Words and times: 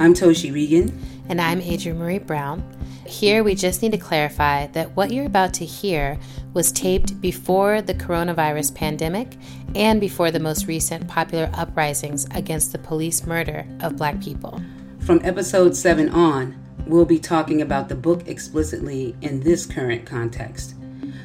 I'm 0.00 0.14
Toshi 0.14 0.52
Reagon. 0.52 0.96
And 1.28 1.40
I'm 1.40 1.60
Adrienne 1.60 1.98
Maree 1.98 2.24
Brown. 2.24 2.62
Here, 3.04 3.42
we 3.42 3.56
just 3.56 3.82
need 3.82 3.90
to 3.90 3.98
clarify 3.98 4.68
that 4.68 4.94
what 4.94 5.10
you're 5.10 5.26
about 5.26 5.52
to 5.54 5.64
hear 5.64 6.20
was 6.54 6.70
taped 6.70 7.20
before 7.20 7.82
the 7.82 7.94
coronavirus 7.94 8.76
pandemic 8.76 9.36
and 9.74 10.00
before 10.00 10.30
the 10.30 10.38
most 10.38 10.68
recent 10.68 11.08
popular 11.08 11.50
uprisings 11.52 12.28
against 12.30 12.70
the 12.70 12.78
police 12.78 13.26
murder 13.26 13.66
of 13.80 13.96
black 13.96 14.20
people. 14.20 14.62
From 15.00 15.20
episode 15.24 15.74
7 15.74 16.10
on, 16.10 16.56
we'll 16.86 17.04
be 17.04 17.18
talking 17.18 17.60
about 17.60 17.88
the 17.88 17.96
book 17.96 18.28
explicitly 18.28 19.16
in 19.20 19.40
this 19.40 19.66
current 19.66 20.06
context. 20.06 20.76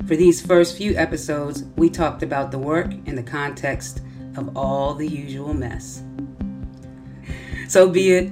For 0.07 0.15
these 0.15 0.43
first 0.43 0.75
few 0.75 0.95
episodes, 0.95 1.63
we 1.75 1.91
talked 1.91 2.23
about 2.23 2.49
the 2.49 2.57
work 2.57 2.91
in 3.05 3.13
the 3.13 3.21
context 3.21 4.01
of 4.35 4.57
all 4.57 4.95
the 4.95 5.07
usual 5.07 5.53
mess. 5.53 6.01
So 7.67 7.87
be 7.87 8.13
it, 8.13 8.31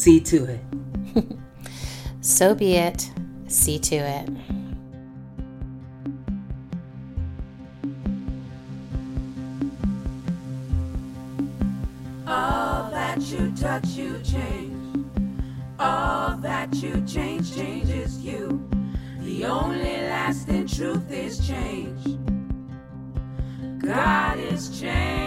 see 0.00 0.18
to 0.18 0.44
it. 0.46 0.60
So 2.22 2.54
be 2.54 2.74
it. 2.76 3.10
See 3.48 3.78
to 3.78 3.96
it. 3.96 4.28
All 12.26 12.90
that 12.90 13.20
you 13.20 13.52
touch, 13.56 13.86
you 13.88 14.20
change. 14.22 15.06
All 15.78 16.36
that 16.36 16.74
you 16.74 17.02
change 17.06 17.54
changes 17.54 18.18
you. 18.22 18.68
The 19.20 19.46
only 19.46 19.96
lasting 20.12 20.66
truth 20.66 21.10
is 21.10 21.46
change. 21.46 22.18
God 23.78 24.38
is 24.38 24.78
change. 24.78 25.19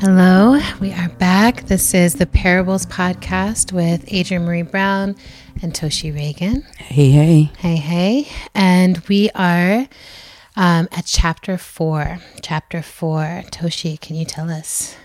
Hello, 0.00 0.58
we 0.80 0.94
are 0.94 1.10
back. 1.10 1.64
This 1.66 1.92
is 1.92 2.14
the 2.14 2.24
Parables 2.24 2.86
Podcast 2.86 3.70
with 3.70 4.10
Adrienne 4.10 4.46
Maree 4.46 4.62
Brown 4.62 5.14
and 5.60 5.74
Toshi 5.74 6.10
Reagon. 6.10 6.64
Hey, 6.76 7.10
hey. 7.10 7.52
Hey, 7.58 7.76
hey. 7.76 8.28
And 8.54 8.96
we 9.08 9.28
are 9.34 9.86
um, 10.56 10.88
at 10.90 11.04
chapter 11.04 11.58
four. 11.58 12.18
Chapter 12.40 12.80
four. 12.80 13.42
Toshi, 13.50 14.00
can 14.00 14.16
you 14.16 14.24
tell 14.24 14.48
us 14.48 14.96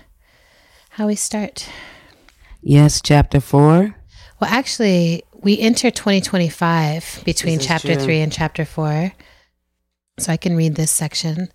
how 0.92 1.08
we 1.08 1.16
start? 1.16 1.68
Yes, 2.62 3.02
chapter 3.02 3.42
4. 3.42 3.94
Well, 4.40 4.50
actually, 4.50 5.26
we 5.34 5.60
enter 5.60 5.92
2025 5.92 7.24
between 7.26 7.60
chapter 7.60 7.96
true. 7.96 8.02
three 8.02 8.22
and 8.22 8.32
chapter 8.32 8.64
four. 8.64 9.12
So 10.20 10.32
I 10.32 10.38
can 10.38 10.56
read 10.56 10.76
this 10.76 10.92
section. 10.92 11.50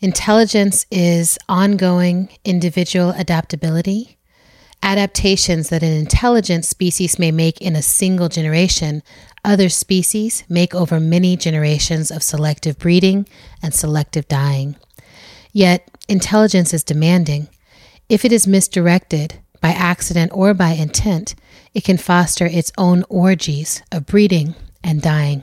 Intelligence 0.00 0.84
is 0.90 1.38
ongoing 1.48 2.28
individual 2.44 3.10
adaptability. 3.10 4.18
Adaptations 4.82 5.70
that 5.70 5.82
an 5.82 5.92
intelligent 5.92 6.66
species 6.66 7.18
may 7.18 7.32
make 7.32 7.62
in 7.62 7.74
a 7.74 7.80
single 7.80 8.28
generation, 8.28 9.02
other 9.42 9.70
species 9.70 10.44
make 10.50 10.74
over 10.74 11.00
many 11.00 11.34
generations 11.34 12.10
of 12.10 12.22
selective 12.22 12.78
breeding 12.78 13.26
and 13.62 13.72
selective 13.72 14.28
dying. 14.28 14.76
Yet, 15.50 15.88
intelligence 16.08 16.74
is 16.74 16.84
demanding. 16.84 17.48
If 18.10 18.26
it 18.26 18.32
is 18.32 18.46
misdirected 18.46 19.40
by 19.62 19.70
accident 19.70 20.30
or 20.34 20.52
by 20.52 20.72
intent, 20.72 21.34
it 21.72 21.84
can 21.84 21.96
foster 21.96 22.44
its 22.44 22.70
own 22.76 23.02
orgies 23.08 23.82
of 23.90 24.04
breeding 24.04 24.56
and 24.84 25.00
dying. 25.00 25.42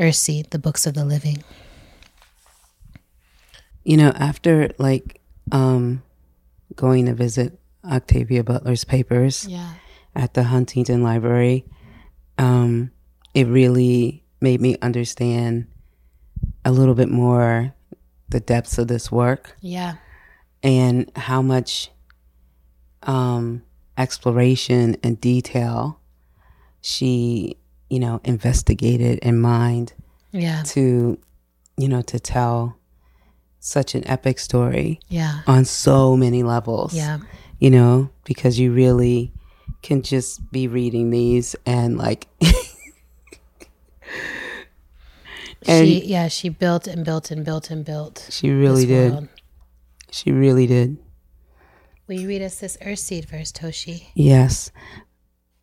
Earthseed, 0.00 0.50
the 0.50 0.58
Books 0.58 0.84
of 0.84 0.94
the 0.94 1.04
Living. 1.04 1.44
You 3.84 3.96
know, 3.96 4.10
after 4.10 4.70
like 4.78 5.20
um 5.50 6.02
going 6.76 7.06
to 7.06 7.14
visit 7.14 7.58
Octavia 7.84 8.42
Butler's 8.44 8.84
papers 8.84 9.46
Yeah. 9.48 9.74
at 10.14 10.34
the 10.34 10.44
Huntington 10.44 11.02
Library, 11.02 11.64
um, 12.38 12.90
it 13.34 13.46
really 13.46 14.24
made 14.40 14.60
me 14.60 14.76
understand 14.80 15.66
a 16.64 16.72
little 16.72 16.94
bit 16.94 17.08
more 17.10 17.74
the 18.30 18.40
depths 18.40 18.78
of 18.78 18.88
this 18.88 19.10
work 19.12 19.56
Yeah. 19.60 19.96
and 20.62 21.10
how 21.16 21.42
much 21.42 21.90
um, 23.02 23.62
exploration 23.98 24.96
and 25.02 25.20
detail 25.20 26.00
she, 26.80 27.56
you 27.90 27.98
know, 27.98 28.20
investigated 28.24 29.18
and 29.22 29.40
mined 29.42 29.92
Yeah. 30.32 30.62
to, 30.68 31.18
you 31.76 31.88
know, 31.88 32.02
to 32.02 32.18
tell 32.20 32.76
such 33.64 33.94
an 33.94 34.04
epic 34.08 34.40
story 34.40 34.98
Yeah. 35.08 35.42
on 35.46 35.64
so 35.64 36.16
many 36.16 36.42
levels. 36.42 36.92
Yeah. 36.94 37.18
You 37.60 37.70
know, 37.70 38.10
because 38.24 38.58
you 38.58 38.72
really 38.72 39.32
can 39.82 40.02
just 40.02 40.50
be 40.50 40.66
reading 40.66 41.10
these 41.10 41.54
and 41.64 41.96
like 41.96 42.26
And- 45.64 45.86
she 45.86 46.04
yeah, 46.06 46.26
she 46.28 46.48
built 46.48 46.86
and 46.88 47.04
built 47.04 47.30
and 47.30 47.44
built 47.44 47.70
and 47.70 47.84
built. 47.84 48.26
she 48.30 48.50
really 48.50 48.84
did. 48.84 49.12
world. 49.12 49.28
She 50.10 50.32
really 50.32 50.66
did. 50.66 50.98
Will 52.08 52.20
you 52.20 52.26
read 52.28 52.42
us 52.42 52.58
this 52.58 52.76
Earthseed 52.82 53.26
verse, 53.26 53.52
Toshi? 53.52 54.06
Yes. 54.14 54.72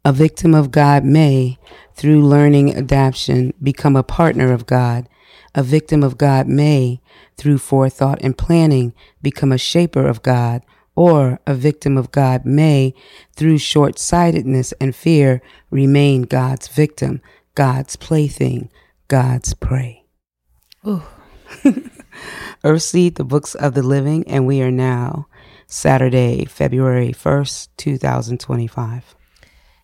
A 0.06 0.14
victim 0.14 0.56
of 0.56 0.72
God 0.72 1.04
may, 1.04 1.58
through 1.96 2.26
learning 2.26 2.74
adaptation, 2.74 3.54
become 3.62 3.98
a 3.98 4.04
partner 4.04 4.54
of 4.54 4.66
God. 4.66 5.10
A 5.56 5.64
victim 5.64 6.04
of 6.04 6.18
God 6.18 6.48
may, 6.48 7.02
through 7.38 7.58
forethought 7.58 8.20
and 8.22 8.38
planning, 8.38 8.94
become 9.22 9.52
a 9.52 9.58
shaper 9.58 10.08
of 10.08 10.22
God. 10.22 10.62
Or 10.96 11.40
a 11.48 11.54
victim 11.54 11.98
of 11.98 12.12
God 12.12 12.46
may, 12.46 12.94
through 13.34 13.60
short 13.60 13.98
sightedness 13.98 14.74
and 14.82 14.94
fear, 14.94 15.42
remain 15.70 16.24
God's 16.24 16.68
victim, 16.68 17.22
God's 17.56 17.96
plaything, 17.96 18.70
God's 19.08 19.54
prey. 19.54 20.04
Ooh. 20.86 21.04
Earthseed, 22.64 23.16
the 23.16 23.24
books 23.24 23.56
of 23.56 23.74
the 23.76 23.82
living, 23.82 24.28
and 24.28 24.46
we 24.46 24.62
are 24.62 24.72
now 24.72 25.28
Saturday, 25.68 26.46
February 26.46 27.14
1st, 27.14 27.70
2025. 27.78 29.16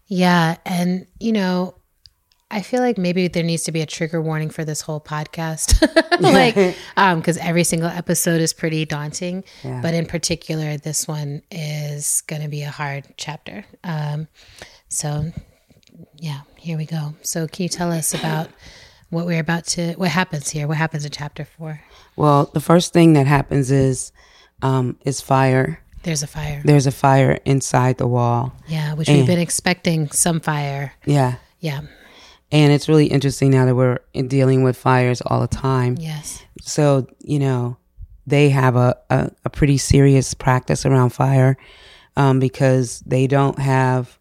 Yeah, 0.07 0.57
and 0.65 1.07
you 1.19 1.31
know, 1.31 1.75
I 2.55 2.61
feel 2.61 2.79
like 2.81 2.97
maybe 2.97 3.27
there 3.27 3.43
needs 3.43 3.63
to 3.63 3.71
be 3.71 3.81
a 3.81 3.85
trigger 3.85 4.21
warning 4.21 4.49
for 4.49 4.63
this 4.63 4.81
whole 4.81 5.01
podcast. 5.01 5.67
like 6.21 6.75
um 6.95 7.21
cuz 7.21 7.37
every 7.37 7.63
single 7.63 7.89
episode 7.89 8.39
is 8.41 8.53
pretty 8.53 8.85
daunting, 8.85 9.43
Yeah. 9.63 9.81
but 9.81 9.93
in 9.93 10.05
particular 10.05 10.77
this 10.77 11.07
one 11.07 11.41
is 11.51 12.23
going 12.27 12.41
to 12.41 12.47
be 12.47 12.63
a 12.63 12.69
hard 12.71 13.03
chapter. 13.17 13.65
Um 13.83 14.27
so 14.89 15.31
yeah, 16.17 16.41
here 16.57 16.77
we 16.77 16.85
go. 16.85 17.13
So 17.21 17.47
can 17.47 17.63
you 17.63 17.69
tell 17.69 17.91
us 17.91 18.13
about 18.13 18.49
what 19.09 19.25
we're 19.25 19.39
about 19.39 19.65
to 19.75 19.93
what 19.95 20.09
happens 20.09 20.49
here? 20.49 20.67
What 20.67 20.77
happens 20.77 21.03
in 21.05 21.11
chapter 21.11 21.43
4? 21.45 21.81
Well, 22.15 22.49
the 22.53 22.61
first 22.61 22.93
thing 22.93 23.13
that 23.13 23.27
happens 23.27 23.69
is 23.71 24.11
um, 24.61 24.97
is 25.03 25.19
fire. 25.19 25.79
There's 26.03 26.23
a 26.23 26.27
fire. 26.27 26.61
There's 26.63 26.87
a 26.87 26.91
fire 26.91 27.39
inside 27.43 27.97
the 27.97 28.07
wall. 28.07 28.53
Yeah, 28.67 28.93
which 28.93 29.09
Eh. 29.09 29.13
we've 29.17 29.27
been 29.27 29.39
expecting 29.49 30.09
some 30.11 30.39
fire. 30.39 30.93
Yeah. 31.05 31.35
Yeah. 31.59 31.81
And 32.51 32.71
it's 32.71 32.87
really 32.87 33.07
interesting 33.07 33.51
now 33.51 33.65
that 33.65 33.75
we're 33.75 33.99
in- 34.13 34.27
dealing 34.27 34.63
with 34.63 34.77
fires 34.77 35.21
all 35.21 35.41
the 35.41 35.47
time. 35.47 35.97
Yes. 35.99 36.43
So, 36.61 37.07
you 37.19 37.39
know, 37.39 37.77
they 38.27 38.49
have 38.49 38.75
a, 38.75 38.95
a, 39.09 39.31
a 39.45 39.49
pretty 39.49 39.77
serious 39.77 40.33
practice 40.33 40.85
around 40.85 41.09
fire 41.09 41.57
um, 42.15 42.39
because 42.39 43.01
they 43.01 43.27
don't 43.27 43.59
have 43.59 44.17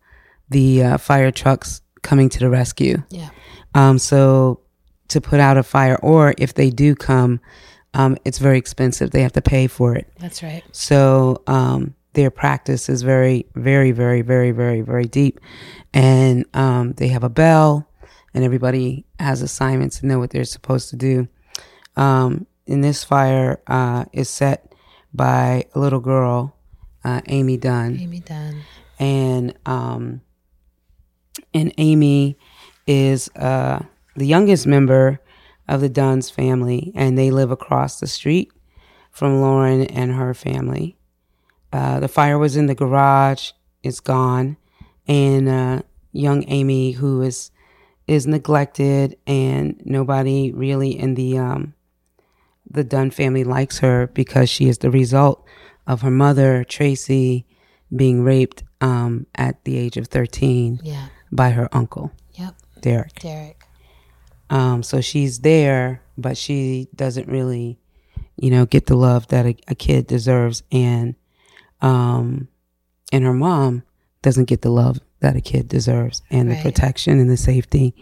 the 0.49 0.83
uh, 0.83 0.99
fire 0.99 1.31
trucks 1.31 1.81
coming 2.03 2.29
to 2.31 2.39
the 2.39 2.51
rescue. 2.51 3.03
Yeah. 3.11 3.31
Um, 3.75 3.99
so 3.99 4.61
to 5.09 5.21
put 5.21 5.41
out 5.41 5.57
a 5.57 5.63
fire, 5.63 5.99
or 6.03 6.35
if 6.39 6.55
they 6.55 6.71
do 6.71 6.95
come, 6.95 7.41
um, 7.93 8.17
it's 8.25 8.39
very 8.39 8.59
expensive. 8.59 9.11
They 9.11 9.23
have 9.23 9.33
to 9.33 9.43
pay 9.43 9.67
for 9.67 9.95
it. 9.95 10.11
That's 10.19 10.43
right. 10.43 10.63
So 10.73 11.43
um, 11.47 11.95
their 12.15 12.31
practice 12.31 12.89
is 12.89 13.03
very, 13.03 13.47
very, 13.55 13.93
very, 13.93 14.23
very, 14.23 14.51
very, 14.51 14.81
very 14.81 15.05
deep. 15.05 15.41
And 15.93 16.45
um, 16.55 16.93
they 16.95 17.09
have 17.09 17.23
a 17.23 17.29
bell, 17.29 17.89
and 18.35 18.45
everybody 18.45 19.07
has 19.19 19.41
assignments 19.41 20.01
and 20.01 20.11
know 20.11 20.19
what 20.19 20.31
they're 20.31 20.45
supposed 20.45 20.91
to 20.91 20.97
do. 20.97 21.29
Um, 21.97 22.47
and 22.67 22.83
this 22.83 23.05
fire 23.05 23.63
uh, 23.67 24.05
is 24.13 24.29
set 24.29 24.75
by 25.13 25.67
a 25.75 25.79
little 25.79 26.01
girl, 26.01 26.57
uh, 27.05 27.21
Amy 27.29 27.57
Dunn 27.57 27.99
Amy 28.01 28.21
Dunn. 28.21 28.63
and 28.99 29.55
um, 29.65 30.23
and 31.53 31.73
Amy 31.79 32.37
is 32.87 33.29
uh, 33.37 33.81
the 34.17 34.27
youngest 34.27 34.67
member 34.67 35.21
of 35.69 35.81
the 35.81 35.89
Dunn's 35.89 36.31
family, 36.31 36.93
and 36.95 37.17
they 37.17 37.31
live 37.31 37.51
across 37.51 38.01
the 38.01 38.07
street 38.07 38.53
from 39.11 39.41
Lauren 39.41 39.83
and 39.83 40.13
her 40.13 40.35
family. 40.35 40.97
Uh, 41.73 42.01
the 42.01 42.09
fire 42.09 42.39
was 42.39 42.57
in 42.57 42.67
the 42.67 42.75
garage; 42.75 43.53
it's 43.83 44.01
gone, 44.01 44.57
and 45.07 45.49
uh, 45.49 45.83
young 46.13 46.45
Amy, 46.49 46.93
who 46.93 47.23
is 47.23 47.51
is 48.07 48.27
neglected, 48.27 49.17
and 49.27 49.81
nobody 49.85 50.53
really 50.53 50.99
in 50.99 51.15
the 51.15 51.39
um, 51.39 51.75
the 52.71 52.85
Dunn 52.85 53.11
family 53.11 53.45
likes 53.45 53.79
her 53.79 54.09
because 54.09 54.49
she 54.51 54.69
is 54.69 54.79
the 54.79 54.91
result 54.91 55.45
of 55.87 56.03
her 56.03 56.11
mother, 56.11 56.65
Tracy, 56.65 57.47
being 57.95 58.23
raped 58.25 58.63
um, 58.81 59.27
at 59.35 59.63
the 59.65 59.77
age 59.77 59.97
of 59.97 60.09
13 60.09 60.81
Yeah. 60.83 61.09
by 61.31 61.51
her 61.51 61.69
uncle, 61.73 62.11
Yep. 62.35 62.55
Derek. 62.81 63.15
Derek. 63.21 63.63
Um, 64.51 64.83
so 64.83 65.01
she's 65.01 65.41
there, 65.41 66.03
but 66.19 66.37
she 66.37 66.89
doesn't 66.95 67.29
really, 67.29 67.79
you 68.37 68.51
know, 68.51 68.67
get 68.67 68.87
the 68.87 68.97
love 68.97 69.29
that 69.29 69.47
a, 69.47 69.57
a 69.69 69.75
kid 69.75 70.07
deserves, 70.07 70.63
and 70.73 71.15
um, 71.81 72.49
and 73.13 73.25
her 73.25 73.35
mom 73.35 73.83
doesn't 74.23 74.47
get 74.47 74.63
the 74.63 74.71
love 74.71 75.01
that 75.25 75.37
a 75.37 75.41
kid 75.41 75.69
deserves, 75.69 76.23
and 76.31 76.49
Right. 76.49 76.57
the 76.63 76.71
protection 76.71 77.19
and 77.19 77.31
the 77.31 77.37
safety. 77.37 77.95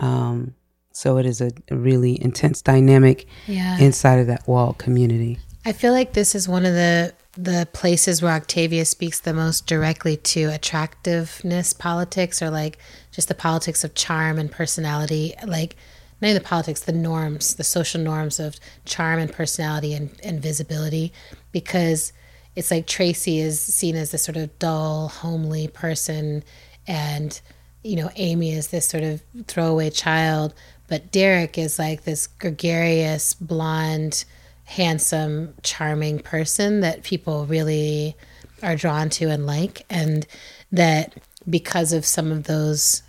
Um, 0.00 0.54
so 0.92 1.18
it 1.18 1.26
is 1.26 1.40
a, 1.40 1.50
really 1.70 2.20
intense 2.22 2.62
dynamic 2.62 3.26
Yeah. 3.46 3.78
inside 3.78 4.18
of 4.18 4.26
that 4.28 4.46
wall 4.48 4.72
community. 4.72 5.38
I 5.64 5.72
feel 5.72 5.92
like 5.92 6.12
this 6.14 6.34
is 6.34 6.48
one 6.48 6.64
of 6.66 6.74
the 6.74 7.12
the 7.38 7.68
places 7.74 8.22
where 8.22 8.32
Octavia 8.32 8.86
speaks 8.86 9.20
the 9.20 9.34
most 9.34 9.66
directly 9.66 10.16
to 10.16 10.44
attractiveness 10.44 11.74
politics 11.74 12.40
or 12.40 12.48
like 12.48 12.78
just 13.12 13.28
the 13.28 13.34
politics 13.34 13.84
of 13.84 13.94
charm 13.94 14.38
and 14.38 14.50
personality. 14.50 15.34
Like 15.46 15.76
not 16.22 16.28
even 16.28 16.42
the 16.42 16.48
politics, 16.48 16.80
the 16.80 16.92
norms, 16.92 17.56
the 17.56 17.64
social 17.64 18.00
norms 18.00 18.40
of 18.40 18.56
charm 18.86 19.18
and 19.18 19.30
personality 19.30 19.92
and, 19.92 20.08
and 20.24 20.40
visibility. 20.40 21.12
Because 21.52 22.14
it's 22.56 22.70
like 22.70 22.86
Tracy 22.86 23.38
is 23.38 23.60
seen 23.60 23.94
as 23.94 24.10
this 24.10 24.24
sort 24.24 24.36
of 24.36 24.58
dull, 24.58 25.08
homely 25.08 25.68
person 25.68 26.42
and 26.88 27.40
you 27.86 27.94
know, 27.94 28.10
Amy 28.16 28.50
is 28.50 28.68
this 28.68 28.88
sort 28.88 29.04
of 29.04 29.22
throwaway 29.46 29.90
child, 29.90 30.52
but 30.88 31.12
Derek 31.12 31.56
is 31.56 31.78
like 31.78 32.02
this 32.02 32.26
gregarious, 32.26 33.34
blonde, 33.34 34.24
handsome, 34.64 35.54
charming 35.62 36.18
person 36.18 36.80
that 36.80 37.04
people 37.04 37.46
really 37.46 38.16
are 38.62 38.74
drawn 38.74 39.08
to 39.10 39.30
and 39.30 39.46
like. 39.46 39.86
And 39.88 40.26
that 40.72 41.14
because 41.48 41.92
of 41.92 42.04
some 42.04 42.32
of 42.32 42.44
those 42.44 43.02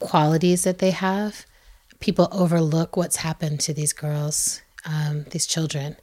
qualities 0.00 0.64
that 0.64 0.78
they 0.78 0.90
have, 0.90 1.46
people 2.00 2.28
overlook 2.30 2.98
what's 2.98 3.16
happened 3.16 3.60
to 3.60 3.72
these 3.72 3.94
girls, 3.94 4.60
um, 4.84 5.24
these 5.30 5.46
children, 5.46 5.96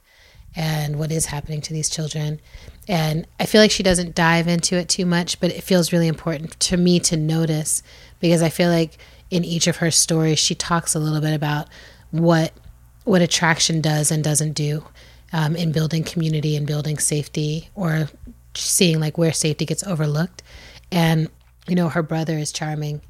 and 0.54 0.98
what 0.98 1.10
is 1.10 1.26
happening 1.26 1.60
to 1.62 1.72
these 1.72 1.88
children. 1.88 2.40
And 2.88 3.26
I 3.40 3.46
feel 3.46 3.60
like 3.60 3.70
she 3.70 3.82
doesn't 3.82 4.14
dive 4.14 4.48
into 4.48 4.76
it 4.76 4.88
too 4.88 5.06
much, 5.06 5.40
but 5.40 5.50
it 5.50 5.62
feels 5.62 5.92
really 5.92 6.08
important 6.08 6.58
to 6.60 6.76
me 6.76 7.00
to 7.00 7.16
notice 7.16 7.82
because 8.20 8.42
I 8.42 8.48
feel 8.48 8.70
like 8.70 8.98
in 9.30 9.44
each 9.44 9.66
of 9.66 9.76
her 9.76 9.90
stories, 9.90 10.38
she 10.38 10.54
talks 10.54 10.94
a 10.94 10.98
little 10.98 11.20
bit 11.20 11.34
about 11.34 11.68
what 12.10 12.52
what 13.04 13.22
attraction 13.22 13.80
does 13.80 14.12
and 14.12 14.22
doesn't 14.22 14.52
do 14.52 14.84
um, 15.32 15.56
in 15.56 15.72
building 15.72 16.04
community 16.04 16.56
and 16.56 16.66
building 16.66 16.98
safety 16.98 17.68
or 17.74 18.08
seeing 18.54 19.00
like 19.00 19.18
where 19.18 19.32
safety 19.32 19.64
gets 19.64 19.82
overlooked. 19.84 20.42
And 20.92 21.28
you 21.66 21.74
know, 21.74 21.88
her 21.88 22.02
brother 22.02 22.38
is 22.38 22.52
charming. 22.52 23.00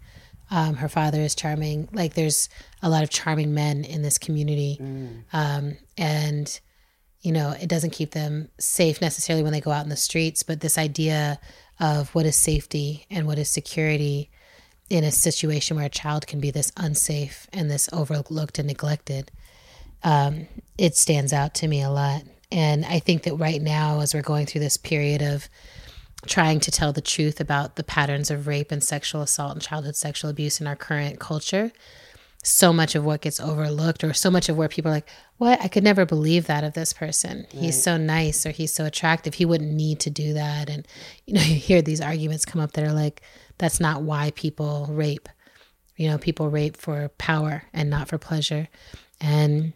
Um, 0.51 0.75
her 0.77 0.89
father 0.89 1.21
is 1.21 1.35
charming. 1.35 1.89
Like 1.93 2.15
there's 2.15 2.49
a 2.83 2.89
lot 2.89 3.03
of 3.03 3.11
charming 3.11 3.55
men 3.55 3.85
in 3.85 4.03
this 4.03 4.19
community, 4.19 4.79
um, 5.33 5.77
and 5.97 6.61
you 7.23 7.33
know, 7.33 7.55
it 7.61 7.69
doesn't 7.69 7.91
keep 7.91 8.11
them 8.11 8.49
safe 8.59 9.01
necessarily 9.01 9.43
when 9.43 9.53
they 9.53 9.61
go 9.61 9.71
out 9.71 9.85
in 9.85 9.91
the 9.91 9.97
streets. 9.97 10.43
But 10.43 10.61
this 10.61 10.77
idea 10.77 11.39
of 11.79 12.15
what 12.15 12.27
is 12.27 12.37
safety 12.37 13.07
and 13.11 13.27
what 13.27 13.39
is 13.39 13.49
security 13.49 14.31
in 14.91 15.05
a 15.05 15.13
situation 15.13 15.77
where 15.77 15.87
a 15.87 15.91
child 15.91 16.27
can 16.27 16.41
be 16.41 16.51
this 16.51 16.73
unsafe 16.77 17.47
and 17.53 17.71
this 17.71 17.89
overlooked 17.93 18.59
and 18.59 18.67
neglected, 18.67 19.31
um, 20.03 20.49
it 20.77 20.97
stands 20.97 21.33
out 21.33 21.55
to 21.55 21.69
me 21.69 21.81
a 21.81 21.91
lot. 21.91 22.23
And 22.51 22.85
I 22.85 22.99
think 22.99 23.23
that 23.23 23.37
right 23.37 23.63
now, 23.63 24.01
as 24.01 24.15
we're 24.15 24.23
going 24.23 24.47
through 24.47 24.61
this 24.61 24.77
period 24.77 25.23
of 25.23 25.49
trying 26.27 26.61
to 26.61 26.71
tell 26.71 26.93
the 26.93 27.01
truth 27.01 27.41
about 27.41 27.77
the 27.77 27.85
patterns 27.85 28.31
of 28.31 28.47
rape 28.47 28.71
and 28.71 28.83
sexual 28.83 29.23
assault 29.23 29.53
and 29.53 29.63
childhood 29.63 29.97
sexual 29.97 30.31
abuse 30.31 30.61
in 30.61 30.67
our 30.67 30.77
current 30.77 31.19
culture, 31.19 31.73
so 32.43 32.73
much 32.73 32.95
of 32.95 33.05
what 33.05 33.21
gets 33.21 33.39
overlooked, 33.39 34.03
or 34.03 34.13
so 34.13 34.31
much 34.31 34.49
of 34.49 34.57
where 34.57 34.69
people 34.69 34.91
are 34.91 34.95
like, 34.95 35.09
What? 35.39 35.61
I 35.61 35.69
could 35.69 35.85
never 35.85 36.05
believe 36.05 36.47
that 36.47 36.65
of 36.65 36.75
this 36.75 36.93
person. 36.93 37.47
He's 37.51 37.81
so 37.81 37.97
nice 37.97 38.45
or 38.45 38.51
he's 38.51 38.73
so 38.73 38.85
attractive. 38.85 39.35
He 39.35 39.45
wouldn't 39.45 39.73
need 39.73 40.01
to 40.01 40.11
do 40.11 40.33
that. 40.35 40.69
And, 40.69 40.87
you 41.27 41.35
know, 41.35 41.41
you 41.45 41.55
hear 41.55 41.83
these 41.83 42.01
arguments 42.01 42.45
come 42.45 42.61
up 42.61 42.73
that 42.73 42.85
are 42.85 42.93
like, 42.93 43.23
That's 43.59 43.81
not 43.81 44.03
why 44.03 44.33
people 44.35 44.89
rape. 44.91 45.29
You 45.97 46.09
know, 46.09 46.19
people 46.19 46.49
rape 46.49 46.77
for 46.77 47.09
power 47.19 47.65
and 47.73 47.89
not 47.89 48.09
for 48.09 48.19
pleasure. 48.19 48.69
And 49.21 49.73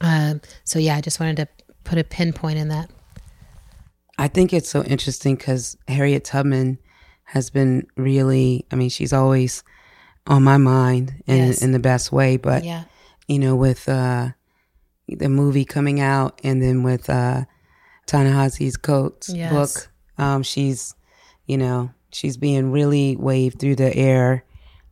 um, 0.00 0.42
so, 0.64 0.78
yeah, 0.78 0.96
I 0.96 1.00
just 1.00 1.20
wanted 1.20 1.36
to 1.36 1.48
put 1.84 1.98
a 1.98 2.04
pinpoint 2.04 2.58
in 2.58 2.68
that. 2.68 2.90
I 4.18 4.28
think 4.28 4.52
it's 4.52 4.68
so 4.68 4.82
interesting 4.82 5.36
because 5.36 5.76
Harriet 5.88 6.24
Tubman 6.24 6.78
has 7.24 7.50
been 7.50 7.86
really, 7.96 8.66
I 8.70 8.76
mean, 8.76 8.90
she's 8.90 9.12
always 9.12 9.64
on 10.26 10.42
my 10.42 10.56
mind 10.56 11.22
in, 11.26 11.36
Yes. 11.48 11.62
in 11.62 11.72
the 11.72 11.78
best 11.78 12.12
way. 12.12 12.36
But, 12.36 12.64
Yeah. 12.64 12.84
you 13.28 13.38
know, 13.38 13.54
with 13.56 13.88
uh, 13.88 14.30
the 15.08 15.28
movie 15.28 15.64
coming 15.64 16.00
out 16.00 16.40
and 16.44 16.62
then 16.62 16.82
with 16.82 17.10
uh, 17.10 17.44
Ta-Nehisi's 18.06 18.76
Coates 18.76 19.28
Yes. 19.28 19.50
book, 19.52 19.90
um, 20.18 20.42
she's, 20.42 20.94
you 21.46 21.58
know, 21.58 21.90
she's 22.10 22.36
being 22.36 22.70
really 22.72 23.16
waved 23.16 23.58
through 23.58 23.76
the 23.76 23.94
air. 23.94 24.44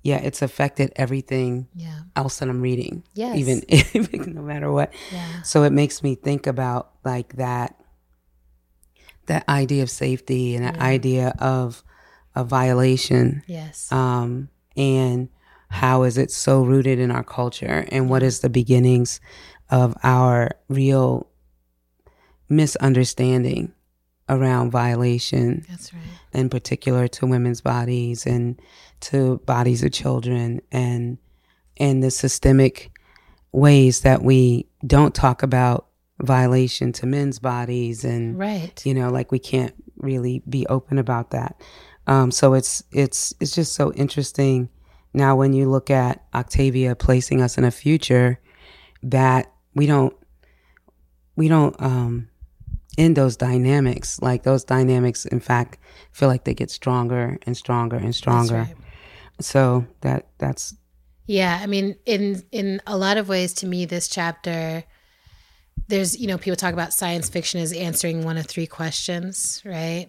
Yeah, 0.02 0.17
it's 0.17 0.43
affected 0.43 0.93
everything 0.96 1.69
Yeah. 1.75 2.00
else 2.17 2.38
that 2.40 2.49
I'm 2.49 2.61
reading. 2.61 3.05
Yes. 3.14 3.37
Even, 3.37 3.62
even 3.94 4.35
no 4.35 4.43
matter 4.43 4.70
what. 4.70 4.93
Yeah. 5.12 5.43
So 5.43 5.62
it 5.62 5.70
makes 5.73 6.02
me 6.02 6.14
think 6.17 6.46
about 6.46 6.90
like 7.05 7.37
that 7.37 7.76
that 9.26 9.49
idea 9.49 9.85
of 9.85 9.88
safety 9.90 10.56
and 10.56 10.64
that 10.64 10.78
idea 10.78 11.32
of 11.38 11.85
a 12.35 12.43
violation 12.43 13.43
Yes. 13.46 13.90
um, 13.93 14.49
and 14.76 15.28
how 15.69 16.02
is 16.02 16.19
it 16.19 16.30
so 16.30 16.62
rooted 16.62 16.98
in 16.98 17.10
our 17.10 17.24
culture 17.24 17.86
and 17.90 18.10
what 18.10 18.22
is 18.22 18.40
the 18.40 18.50
beginnings 18.50 19.20
of 19.70 19.96
our 20.02 20.50
real 20.69 21.28
misunderstanding 22.48 23.72
around 24.28 24.70
violation 24.70 25.64
That's 25.69 25.92
right. 25.92 26.02
in 26.32 26.48
particular 26.48 27.08
to 27.08 27.26
women's 27.26 27.60
bodies 27.60 28.26
and 28.26 28.60
to 29.00 29.38
bodies 29.46 29.82
of 29.82 29.92
children 29.92 30.60
and 30.70 31.18
and 31.78 32.02
the 32.02 32.10
systemic 32.10 32.92
ways 33.52 34.00
that 34.02 34.22
we 34.22 34.68
don't 34.86 35.14
talk 35.14 35.42
about 35.42 35.88
violation 36.20 36.92
to 36.92 37.06
men's 37.06 37.38
bodies 37.38 38.04
and 38.04 38.38
Right. 38.38 38.80
you 38.87 38.94
know 38.94 39.11
like 39.11 39.32
we 39.32 39.38
can't 39.38 39.75
really 39.97 40.42
be 40.49 40.66
open 40.68 40.99
about 40.99 41.30
that 41.30 41.61
um, 42.06 42.30
so 42.30 42.54
it's 42.54 42.82
it's 42.92 43.35
it's 43.40 43.54
just 43.54 43.75
so 43.75 43.92
interesting 43.94 44.68
now 45.14 45.37
when 45.37 45.52
you 45.52 45.68
look 45.68 45.90
at 45.90 46.25
octavia 46.35 46.94
placing 46.97 47.40
us 47.40 47.59
in 47.59 47.64
a 47.64 47.71
future 47.71 48.38
that 49.02 49.52
we 49.75 49.87
don't 49.87 50.14
we 51.37 51.49
don't 51.49 51.80
um 51.80 52.28
in 52.99 53.14
those 53.14 53.37
dynamics 53.37 54.21
like 54.21 54.42
those 54.42 54.64
dynamics 54.64 55.25
in 55.25 55.40
fact 55.40 55.78
feel 56.12 56.28
like 56.28 56.44
they 56.44 56.54
get 56.54 56.71
stronger 56.71 57.38
and 57.47 57.56
stronger 57.56 57.97
and 57.97 58.14
stronger 58.14 58.54
right. 58.54 58.76
so 59.40 59.87
that 60.00 60.26
that's 60.38 60.75
Yeah, 61.26 61.59
I 61.62 61.66
mean, 61.66 61.97
in 62.04 62.42
in 62.50 62.80
a 62.87 62.97
lot 62.97 63.16
of 63.16 63.28
ways, 63.28 63.52
to 63.54 63.66
me, 63.66 63.85
this 63.85 64.09
chapter, 64.09 64.85
there's 65.88 66.18
you 66.18 66.26
know 66.26 66.38
people 66.38 66.56
talk 66.56 66.73
about 66.73 66.92
science 66.92 67.28
fiction 67.28 67.61
as 67.61 67.73
answering 67.73 68.25
one 68.25 68.37
of 68.37 68.47
three 68.47 68.66
questions, 68.66 69.62
right? 69.64 70.09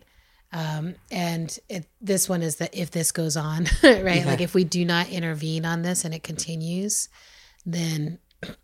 Um, 0.53 0.95
and 1.11 1.57
it, 1.67 1.87
this 1.99 2.29
one 2.29 2.43
is 2.43 2.57
that 2.57 2.75
if 2.75 2.91
this 2.91 3.11
goes 3.11 3.35
on, 3.35 3.65
right? 3.83 4.23
Like 4.25 4.39
if 4.39 4.53
we 4.53 4.63
do 4.63 4.85
not 4.85 5.09
intervene 5.09 5.65
on 5.65 5.81
this 5.81 6.05
and 6.05 6.13
it 6.13 6.21
continues, 6.23 7.09
then 7.65 8.19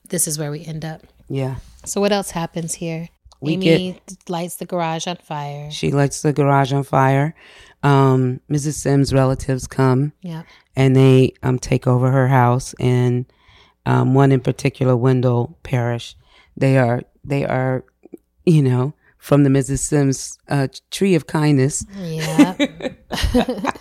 this 0.07 0.27
is 0.27 0.37
where 0.37 0.51
we 0.51 0.63
end 0.65 0.85
up. 0.85 1.01
yeah 1.29 1.55
So 1.85 1.99
what 1.99 2.11
else 2.11 2.31
happens 2.31 2.75
here? 2.75 3.09
We 3.41 3.53
Amy 3.53 3.99
lights 4.27 4.57
the 4.57 4.65
garage 4.65 5.07
on 5.07 5.15
fire. 5.17 5.71
she 5.71 5.91
lights 5.91 6.21
the 6.21 6.33
garage 6.33 6.73
on 6.73 6.83
fire 6.83 7.33
um 7.83 8.41
mrs 8.51 8.73
sims 8.73 9.13
relatives 9.13 9.65
come 9.65 10.11
Yeah, 10.21 10.43
and 10.75 10.93
they 10.93 11.33
um 11.41 11.57
take 11.57 11.87
over 11.87 12.11
her 12.11 12.27
house 12.27 12.75
and 12.77 13.25
um 13.85 14.13
one 14.13 14.33
in 14.33 14.41
particular 14.41 14.97
wardell 14.97 15.57
parrish 15.63 16.17
they 16.57 16.77
are 16.77 17.01
they 17.23 17.45
are 17.45 17.85
you 18.45 18.61
know 18.61 18.93
from 19.19 19.43
the 19.43 19.49
mrs 19.49 19.79
sims 19.79 20.39
uh, 20.47 20.67
tree 20.89 21.13
of 21.13 21.27
kindness. 21.27 21.85
Yeah. 21.95 22.55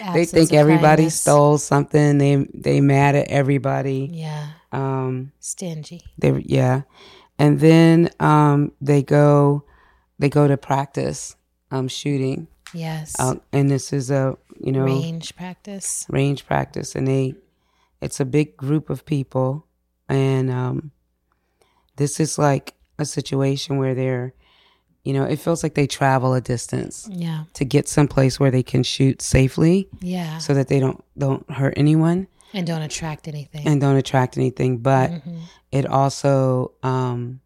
they 0.14 0.24
think 0.24 0.52
everybody 0.52 1.08
stole 1.10 1.58
something. 1.58 2.18
They 2.18 2.36
they 2.52 2.80
mad 2.80 3.14
at 3.14 3.28
everybody. 3.28 4.10
Yeah, 4.12 4.48
um 4.72 5.32
stingy. 5.38 6.02
they 6.18 6.42
yeah. 6.46 6.82
And 7.38 7.60
then 7.60 8.10
um 8.18 8.72
they 8.80 9.02
go 9.02 9.64
they 10.18 10.28
go 10.28 10.48
to 10.48 10.56
practice 10.56 11.36
um 11.70 11.88
shooting. 11.88 12.48
Yes, 12.72 13.18
uh, 13.18 13.34
and 13.52 13.70
this 13.70 13.92
is 13.92 14.10
a 14.10 14.36
you 14.58 14.72
know 14.72 14.84
range 14.84 15.36
practice. 15.36 16.06
range 16.08 16.46
practice. 16.46 16.94
And 16.94 17.06
they 17.06 17.34
it's 18.00 18.20
a 18.20 18.24
big 18.24 18.56
group 18.56 18.90
of 18.90 19.04
people. 19.04 19.66
And 20.08 20.50
um 20.50 20.90
this 21.96 22.18
is 22.18 22.38
like 22.38 22.74
a 23.00 23.06
situation 23.06 23.78
where 23.78 23.94
they're 23.94 24.34
you 25.02 25.14
know, 25.14 25.24
it 25.24 25.36
feels 25.38 25.62
like 25.62 25.72
they 25.74 25.86
travel 25.86 26.34
a 26.34 26.42
distance 26.42 27.08
Yeah. 27.10 27.44
to 27.54 27.64
get 27.64 27.88
someplace 27.88 28.38
where 28.38 28.50
they 28.50 28.62
can 28.62 28.82
shoot 28.82 29.22
safely 29.22 29.88
Yeah. 30.02 30.36
so 30.38 30.52
that 30.52 30.68
they 30.68 30.78
don't 30.78 31.02
don't 31.16 31.50
hurt 31.50 31.72
anyone 31.78 32.26
and 32.52 32.66
don't 32.66 32.82
attract 32.82 33.26
anything. 33.26 33.66
and 33.66 33.80
don't 33.80 33.96
attract 33.96 34.36
anything. 34.36 34.76
But 34.78 35.10
Mhm. 35.10 35.38
it 35.72 35.86
also 35.86 36.72
um 36.82 37.40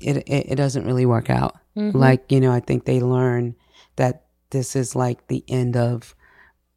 it, 0.00 0.18
it 0.28 0.52
it 0.52 0.54
doesn't 0.56 0.84
really 0.84 1.06
work 1.06 1.30
out. 1.30 1.56
Mhm. 1.76 1.94
Like, 1.94 2.30
you 2.30 2.40
know, 2.40 2.52
I 2.52 2.60
think 2.60 2.84
they 2.84 3.00
learn 3.00 3.54
that 3.96 4.26
this 4.50 4.76
is 4.76 4.94
like 4.94 5.26
the 5.28 5.42
end 5.48 5.76
of 5.76 6.14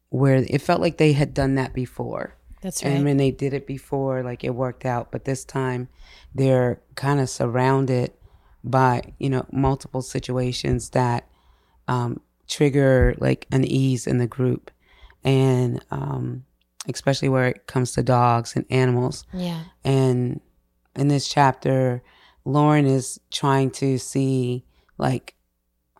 where 0.08 0.36
it 0.36 0.62
felt 0.62 0.80
like 0.80 0.96
they 0.96 1.12
had 1.12 1.34
done 1.34 1.54
that 1.56 1.72
before. 1.74 2.34
That's 2.62 2.82
right. 2.82 2.92
And 2.92 3.04
when 3.04 3.16
they 3.16 3.30
did 3.30 3.52
it 3.52 3.66
before, 3.66 4.22
like 4.22 4.44
it 4.44 4.54
worked 4.54 4.86
out. 4.86 5.10
But 5.10 5.24
this 5.24 5.44
time 5.44 5.88
they're 6.34 6.80
kind 6.94 7.20
of 7.20 7.28
surrounded 7.28 8.12
by, 8.64 9.12
you 9.18 9.28
know, 9.28 9.44
multiple 9.52 10.00
situations 10.00 10.90
that 10.90 11.28
um, 11.88 12.20
trigger 12.48 13.14
like 13.18 13.46
unease 13.50 14.06
in 14.06 14.18
the 14.18 14.26
group. 14.28 14.70
And 15.24 15.84
um, 15.90 16.44
especially 16.88 17.28
where 17.28 17.48
it 17.48 17.66
comes 17.66 17.92
to 17.92 18.02
dogs 18.02 18.56
and 18.56 18.64
animals. 18.70 19.26
yeah. 19.32 19.64
And 19.84 20.40
in 20.96 21.08
this 21.08 21.28
chapter, 21.28 22.02
Lauren 22.44 22.86
is 22.86 23.20
trying 23.30 23.70
to 23.72 23.98
see 23.98 24.64
like 24.98 25.34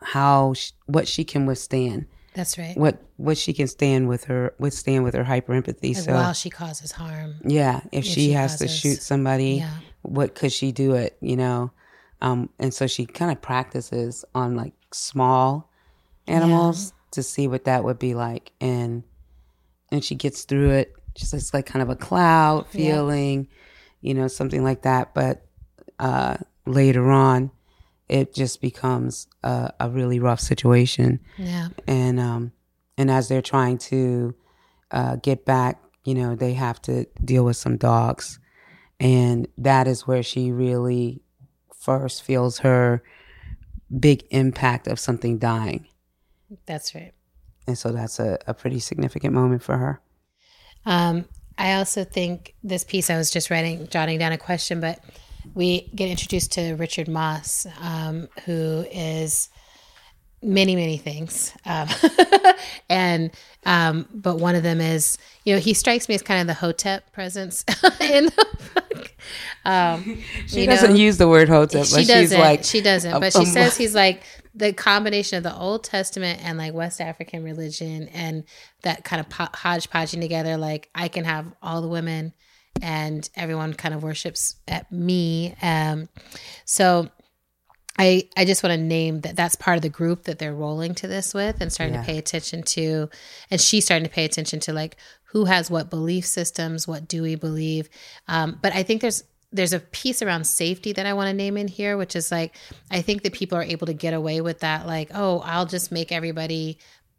how, 0.00 0.54
sh- 0.54 0.73
what 0.87 1.09
she 1.09 1.25
can 1.25 1.47
withstand. 1.47 2.07
That's 2.35 2.57
right. 2.59 2.77
What 2.77 3.03
what 3.17 3.37
she 3.39 3.53
can 3.53 3.67
stand 3.69 4.09
with 4.09 4.25
her 4.25 4.55
withstand 4.59 5.05
with 5.05 5.15
her 5.15 5.25
hyper 5.25 5.53
empathy. 5.53 5.95
Like, 5.95 6.05
So 6.05 6.15
while 6.15 6.33
she 6.33 6.51
causes 6.51 6.93
harm. 6.93 7.37
yeah, 7.45 7.81
if, 7.93 8.01
If 8.01 8.05
she, 8.05 8.15
she 8.15 8.31
has 8.33 8.59
to 8.59 8.69
shoot 8.69 9.03
somebody, 9.03 9.57
Yeah. 9.57 9.79
what 10.03 10.35
could 10.35 10.53
she 10.53 10.73
do 10.73 10.95
it? 10.95 11.17
You 11.21 11.37
know, 11.37 11.73
um, 12.21 12.49
and 12.59 12.73
so 12.73 12.87
she 12.87 13.05
kind 13.07 13.31
of 13.31 13.43
practices 13.43 14.25
on 14.35 14.57
like 14.57 14.73
small 14.93 15.71
animals 16.27 16.93
to 17.12 17.23
see 17.23 17.47
what 17.49 17.65
that 17.65 17.85
would 17.85 17.99
be 17.99 18.15
like, 18.15 18.53
and 18.61 19.03
and 19.91 20.05
she 20.05 20.15
gets 20.15 20.45
through 20.45 20.71
it. 20.71 20.95
Just 21.15 21.35
it's 21.35 21.53
like 21.53 21.67
kind 21.67 21.83
of 21.83 21.91
a 21.91 21.97
cloud 21.97 22.67
Yeah. 22.73 22.95
feeling, 22.95 23.49
you 24.01 24.15
know, 24.15 24.29
something 24.29 24.65
like 24.65 24.83
that. 24.83 25.12
But 25.12 25.45
uh, 25.99 26.39
later 26.65 27.11
on, 27.11 27.51
it 28.19 28.35
just 28.35 28.61
becomes 28.61 29.26
a, 29.42 29.73
a 29.81 29.88
really 29.88 30.21
rough 30.21 30.40
situation 30.40 31.19
Yeah. 31.38 31.69
and 31.87 32.21
um 32.21 32.52
and 32.99 33.11
as 33.11 33.28
they're 33.28 33.42
trying 33.54 33.78
to 33.90 34.35
uh 34.90 35.16
get 35.16 35.45
back 35.47 35.83
you 36.04 36.14
know 36.14 36.37
they 36.37 36.52
have 36.54 36.78
to 36.83 37.07
deal 37.25 37.45
with 37.45 37.57
some 37.57 37.76
dogs 37.78 38.38
and 39.00 39.49
that 39.59 39.87
is 39.88 40.07
where 40.07 40.23
she 40.23 40.52
really 40.52 41.23
first 41.75 42.23
feels 42.23 42.59
her 42.59 43.02
big 43.99 44.25
impact 44.31 44.87
of 44.88 44.99
something 44.99 45.38
dying 45.38 45.87
That's 46.66 46.95
right. 46.95 47.12
and 47.66 47.76
so 47.78 47.92
that's 47.92 48.19
a, 48.21 48.38
a 48.47 48.54
pretty 48.54 48.78
significant 48.81 49.33
moment 49.35 49.62
for 49.62 49.76
her 49.78 50.00
Um, 50.85 51.25
I 51.59 51.75
also 51.75 52.04
think 52.04 52.54
this 52.64 52.83
piece 52.85 53.09
I 53.11 53.16
was 53.16 53.31
just 53.31 53.50
writing, 53.50 53.87
jotting 53.88 54.19
down 54.19 54.33
a 54.33 54.38
question, 54.38 54.81
but 54.81 54.99
we 55.54 55.90
get 55.94 56.08
introduced 56.08 56.52
to 56.52 56.75
Richard 56.75 57.08
Moss, 57.08 57.66
um, 57.80 58.28
who 58.44 58.84
is 58.90 59.49
many, 60.42 60.75
many 60.75 60.96
things. 60.96 61.52
Um, 61.64 61.88
and, 62.88 63.30
um, 63.64 64.08
but 64.12 64.38
one 64.38 64.54
of 64.54 64.62
them 64.62 64.80
is, 64.80 65.18
you 65.44 65.54
know, 65.54 65.61
he 65.61 65.75
strikes 65.75 66.08
me 66.08 66.14
as 66.14 66.22
kind 66.22 66.40
of 66.40 66.46
the 66.46 66.54
Hotep 66.54 67.12
presence 67.12 67.64
in 68.00 68.26
the 68.26 68.46
book. 68.75 69.14
Um, 69.64 70.22
she 70.46 70.66
doesn't 70.66 70.90
know, 70.90 70.96
use 70.96 71.18
the 71.18 71.28
word 71.28 71.49
hotep 71.49 71.87
she 71.87 71.94
but 71.94 72.06
doesn't. 72.06 72.20
she's 72.22 72.32
like 72.32 72.64
she 72.64 72.80
doesn't. 72.80 73.20
But 73.20 73.32
she 73.32 73.44
says 73.44 73.76
he's 73.76 73.94
like 73.94 74.22
the 74.54 74.72
combination 74.72 75.38
of 75.38 75.44
the 75.44 75.54
Old 75.54 75.84
Testament 75.84 76.40
and 76.44 76.58
like 76.58 76.75
West 76.75 77.00
African 77.00 77.42
religion 77.44 78.08
and 78.08 78.44
that 78.82 79.04
kind 79.04 79.20
of 79.20 79.28
po- 79.28 79.49
hodgepodging 79.54 80.20
together. 80.20 80.56
Like 80.56 80.88
I 80.94 81.08
can 81.08 81.25
have 81.25 81.46
all 81.62 81.80
the 81.80 81.88
women, 81.88 82.32
and 82.81 83.29
everyone 83.37 83.75
kind 83.75 83.95
of 83.95 84.02
worships 84.02 84.57
at 84.69 84.91
me. 84.93 85.55
Um, 85.62 86.09
so. 86.64 87.09
I, 87.99 88.26
I 88.38 88.47
just 88.47 88.62
want 88.62 88.73
to 88.73 88.83
name 88.83 89.21
that 89.21 89.37
that's 89.37 89.55
part 89.55 89.76
of 89.76 89.83
the 89.83 89.91
group 89.91 90.25
that 90.25 90.38
they're 90.38 90.55
rolling 90.55 90.95
to 90.95 91.07
this 91.07 91.35
with 91.35 91.61
and 91.61 91.71
starting 91.71 91.93
Yeah. 91.95 92.00
to 92.00 92.07
pay 92.07 92.17
attention 92.17 92.62
to 92.62 93.11
and 93.50 93.61
she's 93.61 93.85
starting 93.85 94.05
to 94.09 94.11
pay 94.11 94.25
attention 94.25 94.61
to 94.61 94.73
like 94.73 94.97
who 95.25 95.45
has 95.45 95.71
what 95.71 95.91
belief 95.91 96.25
systems 96.25 96.88
what 96.88 97.07
do 97.07 97.21
we 97.21 97.35
believe 97.35 97.91
um, 98.29 98.59
but 98.62 98.75
i 98.75 98.83
think 98.83 99.02
there's 99.02 99.25
there's 99.52 99.75
a 99.75 99.79
piece 99.79 100.23
around 100.23 100.47
safety 100.47 100.95
that 100.95 101.05
i 101.05 101.12
want 101.12 101.29
to 101.29 101.35
name 101.35 101.59
in 101.59 101.69
here 101.69 101.99
which 101.99 102.17
is 102.17 102.33
like 102.33 102.57
i 102.91 103.02
think 103.02 103.25
that 103.25 103.35
people 103.35 103.59
are 103.59 103.62
able 103.62 103.87
to 103.87 103.93
get 103.93 104.14
away 104.14 104.41
with 104.41 104.61
that 104.61 104.87
like 104.87 105.11
oh 105.14 105.41
i'll 105.45 105.67
just 105.67 105.93
make 105.93 106.11
everybody 106.12 106.79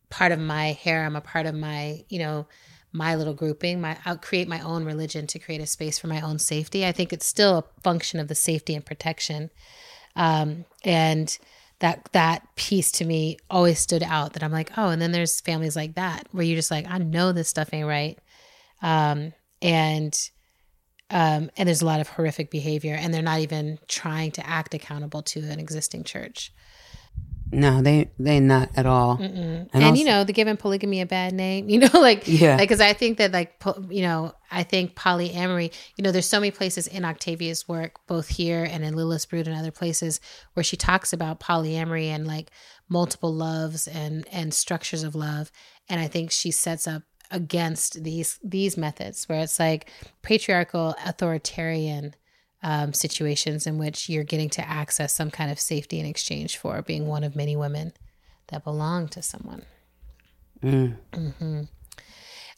part 0.10 0.32
of 0.32 0.40
my 0.40 0.72
harem 0.72 1.16
a 1.16 1.22
part 1.22 1.46
of 1.46 1.54
my 1.54 2.04
you 2.10 2.18
know 2.18 2.48
my 2.94 3.16
little 3.16 3.34
grouping 3.34 3.82
my 3.82 3.98
i'll 4.06 4.18
create 4.18 4.48
my 4.48 4.60
own 4.62 4.86
religion 4.86 5.26
to 5.28 5.40
create 5.40 5.62
a 5.62 5.66
space 5.66 6.00
for 6.00 6.08
my 6.08 6.22
own 6.22 6.40
safety. 6.40 6.86
I 6.86 6.92
think 6.92 7.12
it's 7.12 7.26
still 7.26 7.58
a 7.58 7.82
function 7.82 8.20
of 8.20 8.28
the 8.28 8.36
safety 8.36 8.76
and 8.76 8.86
protection. 8.86 9.50
Um, 10.16 10.66
and 10.84 11.38
that 11.80 12.08
that 12.14 12.56
piece 12.56 12.92
to 12.94 13.06
me 13.06 13.38
always 13.50 13.80
stood 13.80 14.04
out 14.04 14.34
that 14.34 14.44
i'm 14.44 14.52
like 14.52 14.72
oh 14.78 14.90
and 14.90 15.02
then 15.02 15.12
there's 15.12 15.42
families 15.42 15.76
like 15.76 15.96
that 15.96 16.28
where 16.32 16.46
you're 16.46 16.56
just 16.56 16.72
like 16.72 16.86
i 16.88 16.98
know 16.98 17.32
this 17.32 17.50
stuff 17.50 17.74
ain't 17.74 17.88
right. 17.88 18.20
Um, 18.82 19.34
and 19.62 20.30
um, 21.10 21.52
and 21.58 21.68
there's 21.68 21.82
a 21.82 21.86
lot 21.86 22.00
of 22.00 22.10
horrific 22.10 22.50
behavior 22.50 22.96
and 23.00 23.14
they're 23.14 23.22
not 23.22 23.40
even 23.40 23.80
trying 23.88 24.32
to 24.32 24.48
act 24.48 24.74
accountable 24.74 25.22
to 25.22 25.40
an 25.42 25.60
existing 25.60 26.04
church 26.04 26.52
no 27.54 27.82
they 27.82 28.10
they 28.20 28.40
not 28.40 28.70
at 28.76 28.86
all. 28.86 29.18
And, 29.22 29.70
also- 29.74 29.94
you 29.96 30.06
know 30.06 30.24
the 30.24 30.34
giving 30.34 30.58
polygamy 30.58 31.02
a 31.02 31.06
bad 31.06 31.34
name 31.34 31.70
you 31.74 31.80
know 31.80 31.90
like 31.94 32.24
Yeah. 32.28 32.58
because 32.58 32.82
i 32.82 32.94
think 32.94 33.18
that 33.20 33.32
like 33.32 33.60
po- 33.60 33.86
you 33.90 34.02
know 34.02 34.34
i 34.52 34.64
think 34.64 34.96
polyamory 34.96 35.72
you 35.96 36.04
know 36.04 36.12
there's 36.12 36.26
so 36.26 36.40
many 36.40 36.52
places 36.52 36.88
in 36.88 37.06
octavia's 37.06 37.68
work 37.68 37.96
both 38.08 38.28
here 38.28 38.64
and 38.64 38.84
in 38.84 38.96
lilith's 38.96 39.26
brood 39.26 39.48
and 39.48 39.58
other 39.58 39.72
places 39.72 40.20
where 40.54 40.64
she 40.64 40.76
talks 40.78 41.14
about 41.14 41.40
polyamory 41.40 42.08
and 42.08 42.28
like 42.28 42.50
multiple 42.90 43.34
loves 43.34 43.88
and 43.88 44.28
and 44.32 44.54
structures 44.54 45.04
of 45.04 45.16
love. 45.16 45.52
And 45.90 46.00
i 46.02 46.08
think 46.08 46.32
she 46.32 46.52
sets 46.52 46.88
up 46.88 47.04
against 47.32 48.04
these 48.04 48.38
these 48.44 48.78
methods 48.78 49.28
where 49.28 49.40
it's 49.40 49.60
like 49.60 49.90
patriarchal 50.22 50.96
authoritarian 51.06 52.14
um, 52.64 52.94
situations 52.94 53.68
in 53.68 53.78
which 53.78 54.10
you're 54.10 54.24
getting 54.24 54.50
to 54.52 54.68
access 54.68 55.14
some 55.14 55.30
kind 55.30 55.52
of 55.52 55.60
safety 55.60 56.00
in 56.00 56.06
exchange 56.06 56.58
for 56.58 56.82
being 56.82 57.06
one 57.06 57.24
of 57.24 57.36
many 57.36 57.56
women 57.56 57.94
that 58.48 58.64
belong 58.64 59.08
to 59.10 59.22
someone. 59.22 59.64
Mm. 60.64 60.98
Mhm. 61.12 61.68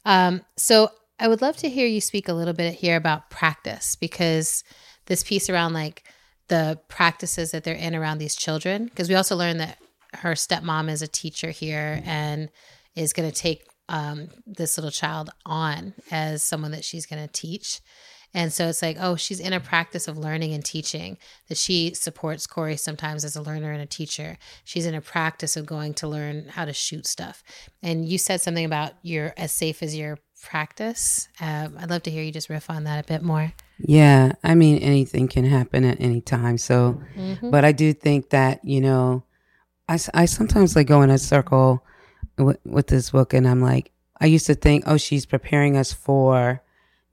Um, 0.05 0.45
so 0.55 0.89
I 1.19 1.27
would 1.27 1.41
love 1.41 1.57
to 1.57 1.69
hear 1.69 1.87
you 1.87 2.01
speak 2.01 2.27
a 2.27 2.33
little 2.33 2.53
bit 2.53 2.75
here 2.75 2.95
about 2.95 3.29
practice 3.29 3.95
because 3.95 4.63
this 5.07 5.23
piece 5.23 5.49
around 5.49 5.73
like 5.73 6.03
the 6.47 6.79
practices 6.87 7.51
that 7.51 7.63
they're 7.63 7.73
in 7.73 7.95
around 7.95 8.19
these 8.19 8.35
children, 8.35 8.85
because 8.85 9.09
we 9.09 9.15
also 9.15 9.35
learned 9.35 9.59
that 9.59 9.79
her 10.13 10.33
stepmom 10.33 10.89
is 10.89 11.01
a 11.01 11.07
teacher 11.07 11.49
here 11.49 12.01
and 12.05 12.49
is 12.95 13.13
going 13.13 13.29
to 13.29 13.35
take 13.35 13.65
um, 13.89 14.29
this 14.45 14.77
little 14.77 14.91
child 14.91 15.29
on 15.45 15.93
as 16.11 16.43
someone 16.43 16.71
that 16.71 16.83
she's 16.83 17.05
going 17.05 17.25
to 17.25 17.31
teach. 17.31 17.81
And 18.35 18.51
so 18.51 18.67
it's 18.67 18.81
like, 18.81 18.97
oh, 18.99 19.15
she's 19.15 19.39
in 19.39 19.53
a 19.53 19.61
practice 19.61 20.09
of 20.09 20.17
learning 20.17 20.53
and 20.53 20.63
teaching, 20.63 21.17
that 21.47 21.57
she 21.57 21.93
supports 21.93 22.45
Cory 22.45 22.75
sometimes 22.75 23.23
as 23.23 23.37
a 23.37 23.41
learner 23.41 23.71
and 23.71 23.81
a 23.81 23.85
teacher. 23.85 24.37
She's 24.65 24.85
in 24.85 24.93
a 24.93 24.99
practice 24.99 25.55
of 25.55 25.65
going 25.65 25.93
to 25.95 26.07
learn 26.07 26.49
how 26.49 26.65
to 26.65 26.73
shoot 26.73 27.07
stuff. 27.07 27.43
And 27.81 28.05
you 28.05 28.17
said 28.17 28.41
something 28.41 28.65
about 28.65 28.91
you're 29.01 29.33
as 29.37 29.53
safe 29.53 29.81
as 29.81 29.95
your 29.95 30.19
practice. 30.43 31.29
Um, 31.39 31.77
I'd 31.79 31.89
love 31.89 32.03
to 32.03 32.11
hear 32.11 32.23
you 32.23 32.31
just 32.33 32.49
riff 32.49 32.69
on 32.69 32.83
that 32.83 33.05
a 33.05 33.07
bit 33.07 33.23
more. 33.23 33.53
Yeah, 33.79 34.33
I 34.43 34.53
mean 34.53 34.79
anything 34.79 35.29
can 35.29 35.45
happen 35.45 35.85
at 35.85 36.01
any 36.01 36.19
time. 36.19 36.57
So, 36.57 37.01
but 37.41 37.63
I 37.63 37.71
do 37.71 37.93
think 37.93 38.31
that 38.31 38.63
you 38.65 38.81
know, 38.81 39.23
I, 39.87 39.97
I 40.13 40.25
sometimes 40.25 40.75
like 40.75 40.87
go 40.87 41.01
in 41.03 41.09
a 41.09 41.17
circle 41.17 41.85
with, 42.37 42.59
with 42.65 42.87
this 42.87 43.11
book, 43.11 43.33
and 43.33 43.47
I'm 43.47 43.61
like, 43.61 43.91
I 44.19 44.25
used 44.25 44.45
to 44.47 44.55
think, 44.55 44.83
oh, 44.87 44.97
she's 44.97 45.25
preparing 45.25 45.77
us 45.77 45.93
for 45.93 46.61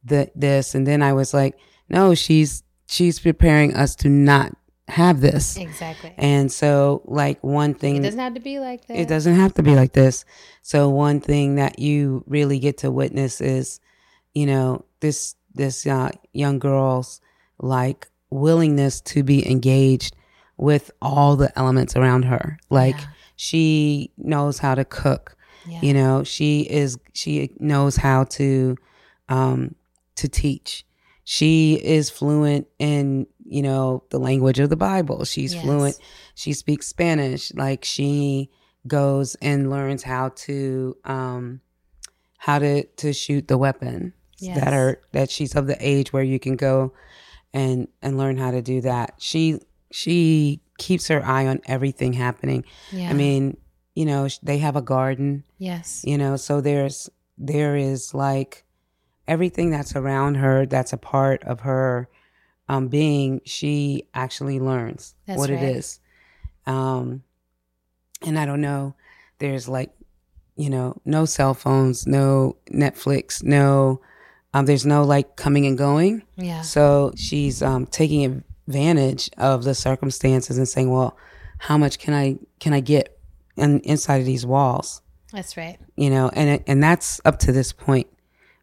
the 0.05 0.31
this, 0.35 0.75
and 0.75 0.87
then 0.87 1.03
I 1.03 1.13
was 1.13 1.33
like, 1.35 1.59
no, 1.89 2.15
she's 2.15 2.63
she's 2.87 3.19
preparing 3.21 3.75
us 3.75 3.95
to 3.97 4.09
not 4.09 4.53
have 4.89 5.21
this. 5.21 5.57
Exactly. 5.57 6.13
And 6.19 6.51
so, 6.53 7.03
like 7.07 7.43
one 7.43 7.75
thing, 7.75 7.97
It 7.97 8.03
doesn't 8.03 8.19
have 8.21 8.35
to 8.35 8.41
be 8.41 8.59
like 8.59 8.87
that. 8.87 8.99
it 8.99 9.09
doesn't 9.09 9.37
have 9.37 9.55
to 9.55 9.63
be 9.63 9.75
like 9.75 9.93
this. 9.93 10.25
So 10.63 10.89
one 10.91 11.21
thing 11.21 11.55
that 11.57 11.79
you 11.79 12.25
really 12.27 12.59
get 12.59 12.79
to 12.79 12.91
witness 12.91 13.41
is, 13.41 13.81
you 14.35 14.47
know, 14.47 14.85
this 15.01 15.35
this 15.55 15.87
uh, 15.87 16.11
young 16.33 16.59
girl's 16.59 17.21
like 17.59 18.09
willingness 18.31 19.01
to 19.03 19.23
be 19.23 19.49
engaged 19.49 20.17
with 20.57 20.91
all 21.01 21.37
the 21.37 21.57
elements 21.59 21.97
around 21.97 22.25
her. 22.25 22.59
Like 22.71 22.97
Yeah. 22.99 23.07
she 23.37 24.11
knows 24.19 24.59
how 24.59 24.75
to 24.75 24.85
cook. 24.85 25.37
Yeah. 25.67 25.81
You 25.83 25.95
know, 25.95 26.25
she 26.25 26.63
is 26.63 26.99
she 27.13 27.51
knows 27.61 27.97
how 27.97 28.25
to 28.25 28.77
um 29.29 29.75
to 30.17 30.29
teach. 30.29 30.85
She 31.25 31.75
is 31.75 32.11
fluent 32.11 32.67
in 32.79 33.27
you 33.45 33.61
know, 33.61 34.03
the 34.11 34.19
language 34.19 34.59
of 34.61 34.71
the 34.71 34.77
Bible. 34.77 35.25
She's 35.25 35.53
Yes. 35.53 35.63
fluent. 35.63 35.99
She 36.35 36.53
speaks 36.55 36.87
Spanish. 36.87 37.53
Like 37.55 37.85
she 37.85 38.51
goes 38.87 39.35
and 39.43 39.69
learns 39.71 40.03
how 40.03 40.31
to 40.31 40.97
um 41.05 41.61
how 42.39 42.59
to 42.59 42.85
to 42.85 43.13
shoot 43.13 43.49
the 43.49 43.59
weapon 43.59 44.13
Yes. 44.39 44.59
that 44.59 44.73
are 44.73 45.01
that 45.13 45.31
she's 45.31 45.55
of 45.55 45.67
the 45.67 45.77
age 45.81 46.13
where 46.13 46.23
you 46.23 46.39
can 46.41 46.57
go 46.57 46.93
and 47.53 47.89
and 48.01 48.17
learn 48.17 48.39
how 48.39 48.51
to 48.53 48.63
do 48.63 48.81
that. 48.81 49.15
She 49.19 49.61
she 49.91 50.61
keeps 50.79 51.09
her 51.09 51.23
eye 51.25 51.47
on 51.47 51.61
everything 51.67 52.15
happening. 52.15 52.65
Yeah. 52.91 53.11
I 53.11 53.13
mean, 53.13 53.57
you 53.95 54.07
know, 54.07 54.27
they 54.43 54.59
have 54.59 54.75
a 54.77 54.83
garden, 54.83 55.45
yes. 55.59 56.03
you 56.07 56.17
know, 56.17 56.37
so 56.37 56.61
there's 56.63 57.11
there 57.37 57.77
is 57.77 58.15
like 58.15 58.65
everything 59.29 59.71
that's 59.71 59.95
around 59.95 60.37
her 60.37 60.67
that's 60.67 60.93
a 60.93 60.97
part 60.97 61.43
of 61.45 61.61
her 61.61 62.09
um 62.69 62.89
being 62.89 63.41
she 63.45 64.09
actually 64.15 64.59
learns 64.59 65.15
That's 65.27 65.39
what 65.39 65.51
right. 65.51 65.63
it 65.63 65.77
is. 65.77 66.01
Um 66.67 67.23
and 68.23 68.39
I 68.39 68.47
don't 68.47 68.61
know, 68.61 68.95
there's 69.39 69.69
like 69.69 69.91
you 70.55 70.69
know, 70.69 71.01
no 71.05 71.25
cell 71.25 71.55
phones, 71.55 72.07
no 72.07 72.57
Netflix, 72.71 73.43
no 73.43 74.01
um 74.55 74.67
there's 74.67 74.87
no 74.87 75.05
like 75.05 75.37
coming 75.37 75.67
and 75.67 75.79
going. 75.79 76.23
Yeah. 76.37 76.63
So 76.63 77.13
she's 77.17 77.63
um, 77.63 77.87
taking 77.87 78.45
advantage 78.69 79.31
of 79.39 79.65
the 79.65 79.75
circumstances 79.75 80.59
and 80.59 80.69
saying, 80.69 80.91
"Well, 80.91 81.17
how 81.59 81.79
much 81.79 81.99
can 81.99 82.15
I 82.15 82.39
can 82.61 82.73
I 82.73 82.81
get 82.81 83.19
in, 83.57 83.81
inside 83.81 84.19
of 84.19 84.27
these 84.27 84.45
walls?" 84.45 85.01
That's 85.33 85.57
right. 85.57 85.79
You 85.97 86.11
know, 86.11 86.31
and 86.35 86.51
it, 86.51 86.65
and 86.67 86.83
that's 86.83 87.21
up 87.25 87.39
to 87.41 87.53
this 87.53 87.73
point, 87.73 88.07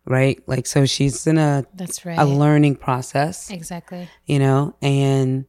right? 0.10 0.42
Like, 0.48 0.66
so 0.66 0.86
she's 0.86 1.25
in 1.28 1.38
a 1.38 1.66
That's 1.74 2.06
right. 2.06 2.20
a 2.20 2.25
learning 2.25 2.75
process, 2.75 3.50
exactly. 3.50 4.10
you 4.25 4.39
know, 4.39 4.75
and 4.82 5.46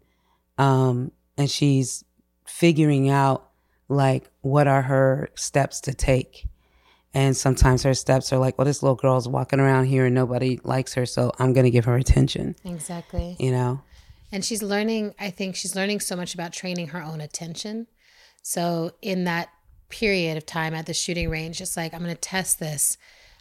um, 0.58 1.10
and 1.36 1.50
she's 1.50 2.04
figuring 2.46 3.08
out 3.08 3.48
like 3.88 4.30
what 4.42 4.68
are 4.68 4.82
her 4.82 5.30
steps 5.34 5.80
to 5.82 5.94
take. 5.94 6.46
And 7.12 7.36
sometimes 7.36 7.82
her 7.82 7.94
steps 7.94 8.32
are 8.32 8.38
like, 8.38 8.56
well, 8.56 8.66
this 8.66 8.84
little 8.84 8.94
girl's 8.94 9.26
walking 9.26 9.58
around 9.58 9.86
here 9.86 10.04
and 10.06 10.14
nobody 10.14 10.60
likes 10.62 10.94
her, 10.94 11.06
so 11.06 11.32
I'm 11.40 11.52
going 11.52 11.64
to 11.64 11.70
give 11.70 11.86
her 11.86 11.96
attention, 11.96 12.54
Exactly. 12.64 13.34
you 13.40 13.50
know? 13.50 13.80
And 14.30 14.44
she's 14.44 14.62
learning, 14.62 15.14
I 15.18 15.30
think 15.30 15.56
she's 15.56 15.74
learning 15.74 16.00
so 16.00 16.14
much 16.14 16.34
about 16.34 16.52
training 16.52 16.88
her 16.88 17.02
own 17.02 17.20
attention. 17.20 17.88
So 18.42 18.92
in 19.02 19.24
that 19.24 19.48
period 19.88 20.36
of 20.36 20.46
time 20.46 20.72
at 20.72 20.86
the 20.86 20.94
shooting 20.94 21.28
range, 21.28 21.60
it's 21.60 21.76
like, 21.76 21.92
I'm 21.92 22.00
going 22.00 22.14
to 22.14 22.20
test 22.20 22.60
this. 22.60 22.96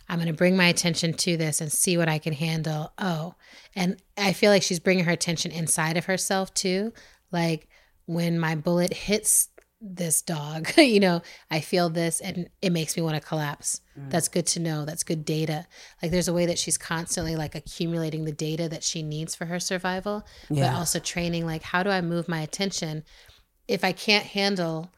I'm 0.09 0.17
going 0.17 0.27
to 0.27 0.33
bring 0.33 0.57
my 0.57 0.65
attention 0.67 1.13
to 1.13 1.37
this 1.37 1.61
and 1.61 1.71
see 1.71 1.95
what 1.97 2.09
I 2.09 2.17
can 2.17 2.33
handle. 2.33 2.91
Oh, 2.97 3.35
and 3.75 4.01
I 4.17 4.33
feel 4.33 4.51
like 4.51 4.63
she's 4.63 4.79
bringing 4.79 5.05
her 5.05 5.11
attention 5.11 5.51
inside 5.51 5.97
of 5.97 6.05
herself 6.05 6.53
too. 6.53 6.91
Like 7.31 7.67
when 8.05 8.39
my 8.39 8.55
bullet 8.55 8.91
hits 8.93 9.49
this 9.79 10.21
dog, 10.23 10.71
you 10.77 10.99
know, 10.99 11.21
I 11.51 11.59
feel 11.61 11.89
this 11.89 12.19
and 12.21 12.49
it 12.61 12.71
makes 12.71 12.97
me 12.97 13.03
want 13.03 13.15
to 13.15 13.21
collapse. 13.21 13.81
Mm. 13.97 14.09
That's 14.09 14.27
good 14.27 14.47
to 14.47 14.59
know. 14.59 14.83
That's 14.83 15.03
good 15.03 15.23
data. 15.23 15.67
Like 16.01 16.11
there's 16.11 16.27
a 16.27 16.33
way 16.33 16.47
that 16.47 16.57
she's 16.59 16.77
constantly 16.77 17.35
like 17.35 17.53
accumulating 17.55 18.25
the 18.25 18.31
data 18.31 18.67
that 18.67 18.83
she 18.83 19.03
needs 19.03 19.35
for 19.35 19.45
her 19.45 19.59
survival, 19.59 20.25
Yeah. 20.49 20.71
but 20.71 20.77
also 20.77 20.99
training 20.99 21.45
like 21.45 21.61
how 21.61 21.83
do 21.83 21.91
I 21.91 22.01
move 22.01 22.27
my 22.27 22.41
attention 22.41 23.03
if 23.67 23.83
I 23.83 23.91
can't 23.91 24.25
handle 24.25 24.91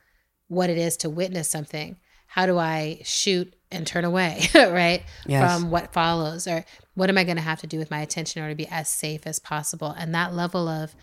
what 0.48 0.70
it 0.70 0.77
is 0.77 0.96
to 0.98 1.10
witness 1.10 1.50
something? 1.50 1.98
How 2.27 2.46
do 2.46 2.58
I 2.58 3.01
shoot 3.03 3.53
and 3.72 3.88
turn 3.88 4.06
away, 4.06 4.44
right? 4.56 5.04
Yes. 5.25 5.60
From 5.60 5.72
what 5.72 5.94
follows 5.94 6.48
or 6.48 6.66
what 6.96 7.10
am 7.10 7.18
I 7.18 7.24
going 7.24 7.38
to 7.38 7.44
have 7.44 7.62
to 7.62 7.68
do 7.68 7.78
with 7.78 7.90
my 7.92 8.01
attention 8.01 8.40
in 8.40 8.44
order 8.44 8.54
to 8.54 8.58
be 8.58 8.68
as 8.70 8.90
safe 8.90 9.25
as 9.25 9.40
possible? 9.40 9.96
And 9.98 10.13
that 10.13 10.34
level 10.34 10.68
of 10.68 10.96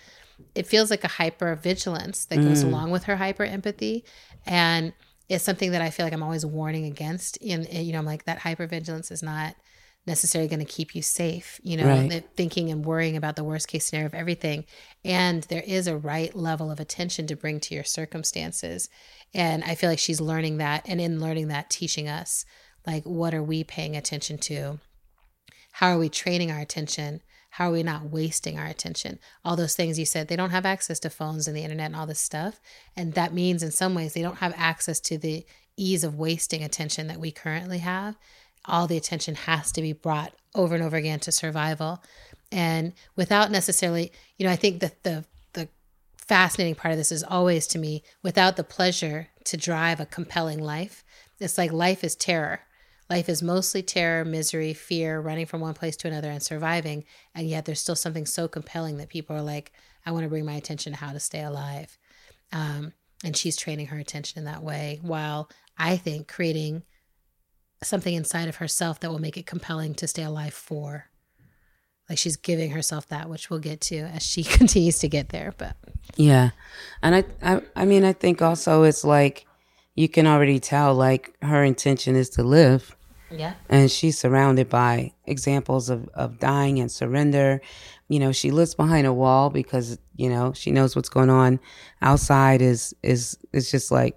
it 0.55 0.67
feels 0.67 0.91
like 0.91 1.05
a 1.05 1.09
hyper 1.09 1.55
vigilance 1.57 2.25
that 2.27 2.37
goes 2.37 2.63
mm. 2.63 2.69
along 2.69 2.91
with 2.91 3.05
her 3.05 3.17
hyper 3.17 3.45
empathy 3.45 4.05
and 4.47 4.93
it's 5.29 5.45
something 5.45 5.73
that 5.73 5.83
i 5.83 5.91
feel 5.91 6.07
like 6.07 6.13
i'm 6.13 6.23
always 6.23 6.47
warning 6.47 6.85
against 6.85 7.37
in 7.39 7.65
in- 7.65 7.85
you 7.85 7.93
know 7.93 7.99
i'm 7.99 8.07
like 8.07 8.25
that 8.25 8.39
hyper 8.39 8.67
vigilance 8.67 9.11
is 9.11 9.23
not 9.23 9.55
necessarily 10.09 10.49
going 10.49 10.59
to 10.59 10.65
keep 10.65 10.95
you 10.95 11.03
safe 11.03 11.61
you 11.63 11.77
know 11.77 11.87
Right. 11.87 12.25
thinking 12.37 12.71
and 12.71 12.85
worrying 12.85 13.17
about 13.17 13.37
the 13.37 13.45
worst 13.45 13.69
case 13.69 13.87
scenario 13.87 14.07
of 14.07 14.15
everything. 14.15 14.65
And 15.05 15.45
there 15.45 15.63
is 15.65 15.87
a 15.87 15.97
right 15.97 16.35
level 16.35 16.71
of 16.71 16.81
attention 16.81 17.27
to 17.29 17.37
bring 17.37 17.61
to 17.61 17.75
your 17.75 17.85
circumstances. 17.85 18.89
And 19.35 19.63
i 19.65 19.75
feel 19.75 19.91
like 19.91 19.99
she's 19.99 20.21
learning 20.21 20.57
that 20.59 20.83
and 20.87 21.01
in 21.01 21.21
learning 21.21 21.49
that 21.49 21.71
teaching 21.71 22.09
us 22.09 22.45
like 22.87 23.05
what 23.05 23.35
are 23.35 23.43
we 23.43 23.63
paying 23.65 23.97
attention 23.97 24.39
to? 24.39 24.81
How 25.73 25.91
are 25.93 25.99
we 25.99 26.09
training 26.09 26.51
our 26.51 26.59
attention? 26.61 27.21
How 27.51 27.69
are 27.69 27.73
we 27.73 27.83
not 27.83 28.11
wasting 28.11 28.59
our 28.59 28.67
attention? 28.67 29.19
All 29.45 29.57
those 29.57 29.75
things 29.75 29.99
you 29.99 30.05
said 30.07 30.29
they 30.29 30.37
don't 30.37 30.51
have 30.51 30.67
access 30.67 30.99
to 31.01 31.11
phones 31.11 31.47
and 31.47 31.57
the 31.57 31.63
internet 31.63 31.87
and 31.87 31.97
all 31.97 32.07
this 32.07 32.21
stuff. 32.21 32.61
And 32.97 33.15
that 33.15 33.35
means 33.35 33.63
in 33.63 33.71
some 33.71 33.95
ways 33.95 34.15
they 34.15 34.23
don't 34.23 34.39
have 34.39 34.55
access 34.57 35.01
to 35.01 35.19
the 35.19 35.45
ease 35.77 36.03
of 36.05 36.17
wasting 36.17 36.63
attention 36.65 37.07
that 37.07 37.21
we 37.21 37.31
currently 37.31 37.79
have 37.79 38.17
all 38.65 38.87
the 38.87 38.97
attention 38.97 39.35
has 39.35 39.73
to 39.73 39.83
be 39.83 39.93
brought 39.93 40.33
over 40.55 40.75
and 40.75 40.85
over 40.85 40.97
again 40.97 41.21
to 41.21 41.33
survival 41.33 42.03
and 42.51 42.93
without 43.17 43.51
necessarily 43.51 44.13
you 44.37 44.47
know 44.47 44.53
i 44.53 44.57
think 44.57 44.81
that 44.81 45.03
the 45.03 45.25
the 45.53 45.69
fascinating 46.17 46.75
part 46.75 46.93
of 46.93 46.99
this 46.99 47.13
is 47.13 47.25
always 47.25 47.67
to 47.67 47.79
me 47.79 48.03
without 48.23 48.57
the 48.57 48.65
pleasure 48.65 49.29
to 49.45 49.57
drive 49.57 50.01
a 50.01 50.07
compelling 50.07 50.59
life 50.59 51.05
it's 51.39 51.59
like 51.59 51.73
life 51.73 52.03
is 52.03 52.17
terror 52.17 52.61
Life 53.11 53.29
is 53.31 53.43
mostly 53.43 53.83
terror, 53.83 54.25
misery, 54.25 54.75
fear, 54.75 55.19
running 55.19 55.47
from 55.47 55.61
one 55.61 55.75
place 55.75 55.97
to 55.99 56.09
another 56.09 56.31
and 56.31 56.43
surviving. 56.43 57.05
And 57.35 57.49
yet 57.49 57.65
there's 57.65 57.81
still 57.81 57.97
something 57.97 58.27
so 58.27 58.49
compelling 58.49 58.99
that 58.99 59.09
people 59.09 59.35
are 59.35 59.43
like, 59.43 59.73
I 60.05 60.11
want 60.11 60.25
to 60.25 60.29
bring 60.29 60.45
my 60.45 60.55
attention 60.55 60.93
to 60.93 60.99
how 60.99 61.13
to 61.13 61.21
stay 61.21 61.43
alive. 61.43 61.97
Um, 62.53 62.93
and 63.25 63.37
she's 63.37 63.57
training 63.57 63.87
her 63.87 63.99
attention 63.99 64.39
in 64.39 64.45
that 64.45 64.63
way 64.63 64.99
while 65.03 65.49
I 65.79 65.97
think 65.97 66.29
creating 66.29 66.83
something 67.83 68.15
inside 68.15 68.49
of 68.49 68.57
herself 68.57 69.01
that 69.01 69.11
will 69.11 69.21
make 69.21 69.37
it 69.37 69.47
compelling 69.47 69.95
to 69.95 70.07
stay 70.07 70.23
alive 70.23 70.55
for. 70.55 71.07
Like 72.09 72.19
she's 72.19 72.37
giving 72.37 72.71
herself 72.71 73.07
that, 73.09 73.29
which 73.29 73.51
we'll 73.51 73.59
get 73.59 73.81
to 73.83 73.99
as 73.99 74.23
she 74.23 74.43
continues 74.59 74.99
to 75.01 75.09
get 75.09 75.29
there. 75.29 75.55
But 75.57 75.77
Yeah. 76.17 76.51
And 77.03 77.15
I, 77.15 77.25
I 77.43 77.63
I 77.77 77.85
mean 77.85 78.05
I 78.05 78.13
think 78.13 78.43
also 78.43 78.83
it's 78.85 79.05
like 79.05 79.47
you 79.95 80.09
can 80.09 80.27
already 80.27 80.59
tell 80.61 80.95
like 80.95 81.37
her 81.43 81.63
intention 81.63 82.17
is 82.17 82.31
to 82.31 82.43
live 82.43 82.97
yeah, 83.31 83.55
and 83.69 83.91
she's 83.91 84.19
surrounded 84.19 84.69
by 84.69 85.13
examples 85.27 85.91
of, 85.91 86.09
of 86.15 86.39
dying 86.39 86.79
and 86.79 86.91
surrender. 86.91 87.61
You 88.09 88.21
know, 88.21 88.33
she 88.33 88.51
lives 88.51 88.75
behind 88.75 89.07
a 89.07 89.13
wall 89.13 89.51
because, 89.51 89.99
you 90.17 90.31
know, 90.31 90.53
she 90.55 90.71
knows 90.71 90.97
what's 90.97 91.11
going 91.11 91.31
on 91.31 91.61
outside 92.01 92.63
is 92.63 92.95
is 93.03 93.39
is 93.53 93.71
just 93.71 93.91
like 93.91 94.17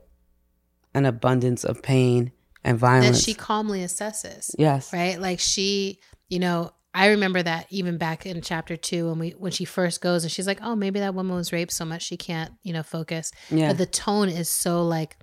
an 0.93 1.05
abundance 1.05 1.63
of 1.63 1.81
pain 1.81 2.31
and 2.63 2.77
that 2.77 2.79
violence. 2.79 3.23
she 3.23 3.33
calmly 3.33 3.81
assesses. 3.81 4.51
yes. 4.57 4.91
right 4.93 5.19
like 5.19 5.39
she 5.39 5.99
you 6.29 6.39
know 6.39 6.71
i 6.93 7.07
remember 7.07 7.41
that 7.41 7.65
even 7.69 7.97
back 7.97 8.25
in 8.25 8.41
chapter 8.41 8.75
two 8.75 9.09
when 9.09 9.19
we 9.19 9.29
when 9.31 9.51
she 9.51 9.65
first 9.65 10.01
goes 10.01 10.23
and 10.23 10.31
she's 10.31 10.47
like 10.47 10.59
oh 10.61 10.75
maybe 10.75 10.99
that 10.99 11.15
woman 11.15 11.35
was 11.35 11.51
raped 11.53 11.71
so 11.71 11.85
much 11.85 12.01
she 12.03 12.17
can't 12.17 12.51
you 12.63 12.73
know 12.73 12.83
focus 12.83 13.31
Yeah. 13.49 13.69
but 13.69 13.77
the 13.77 13.85
tone 13.85 14.29
is 14.29 14.49
so 14.49 14.83
like 14.85 15.17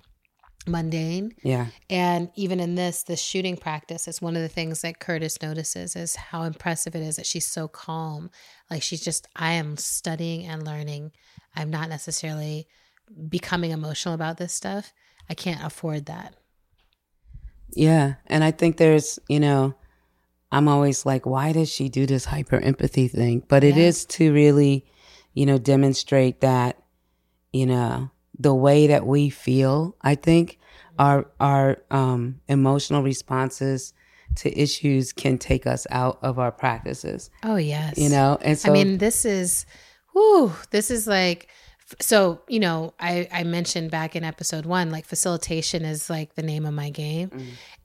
mundane 0.67 1.33
Yeah. 1.41 1.67
and 1.89 2.29
even 2.35 2.59
in 2.59 2.75
this 2.75 3.03
the 3.03 3.15
shooting 3.15 3.55
practice 3.57 4.07
it's 4.07 4.21
one 4.21 4.35
of 4.35 4.41
the 4.41 4.49
things 4.49 4.81
that 4.81 4.99
curtis 4.99 5.41
notices 5.41 5.95
is 5.95 6.15
how 6.15 6.43
impressive 6.43 6.95
it 6.95 7.01
is 7.01 7.15
that 7.15 7.25
she's 7.25 7.47
so 7.47 7.67
calm 7.67 8.29
like 8.69 8.83
she's 8.83 9.01
just 9.01 9.27
i 9.35 9.53
am 9.53 9.77
studying 9.77 10.45
and 10.45 10.65
learning 10.65 11.11
i'm 11.55 11.69
not 11.69 11.89
necessarily 11.89 12.67
becoming 13.29 13.71
emotional 13.71 14.13
about 14.13 14.37
this 14.37 14.53
stuff 14.53 14.91
i 15.29 15.33
can't 15.33 15.63
afford 15.63 16.05
that 16.07 16.35
Yeah. 17.73 18.15
And 18.27 18.43
I 18.43 18.51
think 18.51 18.77
there's, 18.77 19.19
you 19.27 19.39
know, 19.39 19.75
I'm 20.51 20.67
always 20.67 21.05
like, 21.05 21.25
why 21.25 21.51
does 21.51 21.69
she 21.69 21.89
do 21.89 22.05
this 22.05 22.25
hyper 22.25 22.59
empathy 22.59 23.07
thing? 23.07 23.43
But 23.47 23.63
it 23.63 23.75
Yeah. 23.77 23.83
is 23.83 24.05
to 24.05 24.33
really, 24.33 24.85
you 25.33 25.45
know, 25.45 25.57
demonstrate 25.57 26.41
that, 26.41 26.81
you 27.53 27.65
know, 27.65 28.09
the 28.37 28.53
way 28.55 28.87
that 28.87 29.05
we 29.05 29.29
feel, 29.29 29.95
I 30.01 30.15
think 30.15 30.57
our, 30.97 31.27
our, 31.39 31.77
um, 31.91 32.39
emotional 32.47 33.03
responses 33.03 33.93
to 34.35 34.57
issues 34.59 35.11
can 35.13 35.37
take 35.37 35.67
us 35.67 35.85
out 35.91 36.19
of 36.21 36.39
our 36.39 36.51
practices, 36.51 37.29
oh 37.43 37.55
yes 37.55 37.97
you 37.97 38.09
know? 38.09 38.37
And 38.41 38.57
so, 38.57 38.69
I 38.69 38.73
mean, 38.73 38.97
this 38.99 39.25
is, 39.25 39.65
whoo, 40.13 40.53
this 40.71 40.91
is 40.91 41.07
like, 41.07 41.49
so, 41.99 42.41
you 42.47 42.59
know, 42.59 42.93
I, 42.99 43.27
I 43.31 43.43
mentioned 43.43 43.89
back 43.91 44.15
in 44.15 44.23
episode 44.23 44.65
one, 44.65 44.91
like 44.91 45.05
facilitation 45.05 45.85
is 45.85 46.09
like 46.09 46.35
the 46.35 46.43
name 46.43 46.65
of 46.65 46.73
my 46.73 46.89
game. 46.89 47.31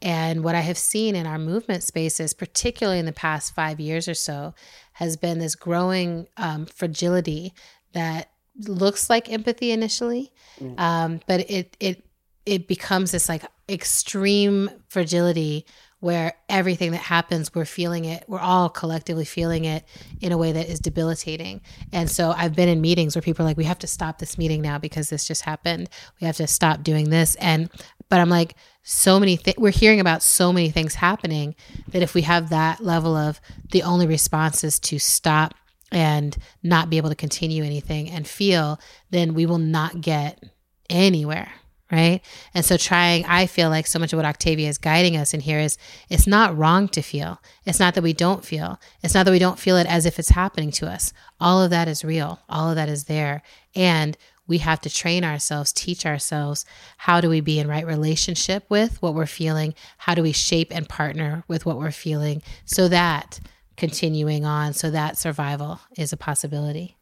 And 0.03 0.45
what 0.45 0.55
I 0.55 0.61
have 0.61 0.77
seen 0.77 1.17
in 1.17 1.27
our 1.27 1.39
movement 1.39 1.83
spaces, 1.83 2.35
particularly 2.35 2.99
in 2.99 3.07
the 3.07 3.13
past 3.13 3.55
five 3.55 3.81
years 3.81 4.07
or 4.07 4.15
so, 4.15 4.55
has 4.95 5.17
been 5.17 5.39
this 5.39 5.55
growing 5.55 6.29
um, 6.37 6.67
fragility 6.67 7.55
that 7.93 8.31
looks 8.69 9.09
like 9.09 9.31
empathy 9.33 9.71
initially, 9.73 10.33
um, 10.79 11.21
but 11.27 11.49
it, 11.51 11.77
it, 11.81 12.05
it 12.45 12.69
becomes 12.69 13.11
this 13.13 13.29
like 13.29 13.45
extreme 13.69 14.71
fragility 14.89 15.65
where 16.05 16.35
everything 16.51 16.91
that 16.91 16.99
happens, 16.99 17.55
we're 17.55 17.65
feeling 17.65 18.05
it. 18.05 18.23
We're 18.29 18.39
all 18.39 18.69
collectively 18.69 19.25
feeling 19.25 19.65
it 19.65 19.87
in 20.21 20.33
a 20.33 20.37
way 20.37 20.53
that 20.53 20.69
is 20.69 20.79
debilitating. 20.79 21.63
And 21.95 22.11
so 22.11 22.35
I've 22.37 22.55
been 22.55 22.69
in 22.69 22.83
meetings 22.83 23.17
where 23.17 23.23
people 23.23 23.43
are 23.43 23.49
like, 23.49 23.57
we 23.57 23.65
have 23.65 23.79
to 23.79 23.87
stop 23.87 24.19
this 24.19 24.37
meeting 24.37 24.61
now 24.61 24.77
because 24.77 25.09
this 25.09 25.27
just 25.27 25.41
happened. 25.41 25.89
We 26.21 26.27
have 26.27 26.37
to 26.37 26.47
stop 26.47 26.83
doing 26.83 27.09
this. 27.09 27.37
And, 27.37 27.71
but 28.11 28.21
I'm 28.21 28.29
like, 28.29 28.55
so 28.83 29.19
many 29.19 29.37
things, 29.37 29.57
we're 29.57 29.71
hearing 29.71 29.99
about 29.99 30.23
so 30.23 30.53
many 30.53 30.69
things 30.69 30.97
happening 30.97 31.55
that 31.89 32.03
if 32.03 32.13
we 32.13 32.21
have 32.21 32.51
that 32.51 32.85
level 32.85 33.17
of 33.17 33.41
the 33.73 33.83
only 33.83 34.07
response 34.07 34.63
is 34.63 34.79
to 34.81 34.99
stop 34.99 35.55
and 35.91 36.37
not 36.63 36.91
be 36.91 36.99
able 36.99 37.09
to 37.09 37.15
continue 37.15 37.65
anything 37.65 38.11
and 38.11 38.29
feel, 38.29 38.79
then 39.09 39.33
we 39.33 39.47
will 39.47 39.57
not 39.57 40.03
get 40.03 40.45
anywhere 40.91 41.51
right? 41.95 42.21
And 42.53 42.65
so 42.65 42.77
trying, 42.77 43.25
I 43.27 43.47
feel 43.47 43.71
like 43.71 43.87
so 43.87 43.99
much 43.99 44.13
of 44.13 44.17
what 44.17 44.27
Octavia 44.27 44.69
is 44.69 44.79
guiding 44.79 45.17
us 45.17 45.33
in 45.33 45.41
here 45.41 45.61
is 45.61 45.79
it's 46.11 46.27
not 46.27 46.57
wrong 46.57 46.89
to 46.89 47.03
feel. 47.03 47.41
It's 47.65 47.79
not 47.79 47.95
that 47.95 48.03
we 48.03 48.13
don't 48.13 48.45
feel. 48.45 48.81
It's 49.03 49.15
not 49.15 49.25
that 49.25 49.31
we 49.31 49.39
don't 49.39 49.59
feel 49.59 49.77
it 49.77 49.87
as 49.87 50.05
if 50.05 50.19
it's 50.19 50.31
happening 50.31 50.73
to 50.73 50.91
us. 50.91 51.13
All 51.41 51.63
of 51.63 51.71
that 51.71 51.87
is 51.87 52.05
real. 52.05 52.41
All 52.49 52.69
of 52.69 52.77
that 52.77 52.89
is 52.89 53.05
there. 53.05 53.43
And 53.77 54.17
we 54.47 54.59
have 54.59 54.81
to 54.81 54.91
train 54.91 55.25
ourselves, 55.25 55.73
teach 55.73 56.05
ourselves 56.05 56.67
how 56.99 57.21
do 57.21 57.31
we 57.31 57.41
be 57.41 57.59
in 57.59 57.69
right 57.69 57.87
relationship 57.87 58.65
with 58.69 59.01
what 59.01 59.15
we're 59.15 59.25
feeling? 59.27 59.75
How 59.99 60.15
do 60.15 60.23
we 60.23 60.33
shape 60.33 60.75
and 60.75 60.89
partner 60.89 61.45
with 61.47 61.65
what 61.65 61.79
we're 61.79 61.93
feeling 61.93 62.43
so 62.65 62.89
that 62.89 63.41
continuing 63.77 64.45
on, 64.45 64.73
so 64.73 64.91
that 64.91 65.17
survival 65.17 65.81
is 65.97 66.13
a 66.13 66.17
possibility? 66.17 66.97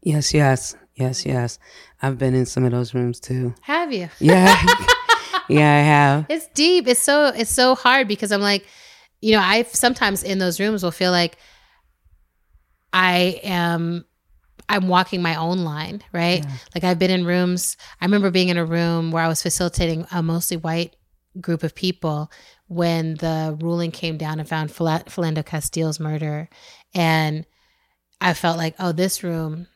Yes, 0.00 0.32
yes, 0.32 0.74
yes, 0.94 1.24
yes. 1.26 1.58
I've 2.00 2.18
been 2.18 2.34
in 2.34 2.46
some 2.46 2.64
of 2.64 2.72
those 2.72 2.94
rooms 2.94 3.20
too. 3.20 3.54
Have 3.62 3.92
you? 3.92 4.08
Yeah. 4.20 4.56
yeah, 5.48 5.74
I 5.74 5.80
have. 5.80 6.26
It's 6.28 6.46
deep. 6.48 6.86
It's 6.86 7.00
so 7.00 7.26
it's 7.26 7.50
so 7.50 7.74
hard 7.74 8.08
because 8.08 8.32
I'm 8.32 8.40
like, 8.40 8.66
you 9.20 9.32
know, 9.32 9.40
I 9.40 9.64
sometimes 9.64 10.22
in 10.22 10.38
those 10.38 10.60
rooms 10.60 10.82
will 10.82 10.90
feel 10.90 11.10
like 11.10 11.36
I 12.92 13.40
am 13.42 14.04
I'm 14.68 14.88
walking 14.88 15.22
my 15.22 15.36
own 15.36 15.64
line, 15.64 16.02
right? 16.12 16.44
Yeah. 16.44 16.50
Like 16.74 16.84
I've 16.84 16.98
been 16.98 17.10
in 17.10 17.24
rooms. 17.24 17.76
I 18.00 18.04
remember 18.04 18.30
being 18.30 18.48
in 18.48 18.56
a 18.56 18.64
room 18.64 19.10
where 19.10 19.22
I 19.22 19.28
was 19.28 19.42
facilitating 19.42 20.06
a 20.12 20.22
mostly 20.22 20.56
white 20.56 20.96
group 21.40 21.62
of 21.62 21.74
people 21.74 22.30
when 22.68 23.14
the 23.14 23.56
ruling 23.60 23.90
came 23.90 24.16
down 24.16 24.38
and 24.38 24.48
found 24.48 24.70
Philando 24.70 25.44
Castile's 25.44 26.00
murder, 26.00 26.48
and 26.94 27.44
I 28.20 28.34
felt 28.34 28.56
like, 28.56 28.74
oh, 28.78 28.92
this 28.92 29.22
room 29.22 29.66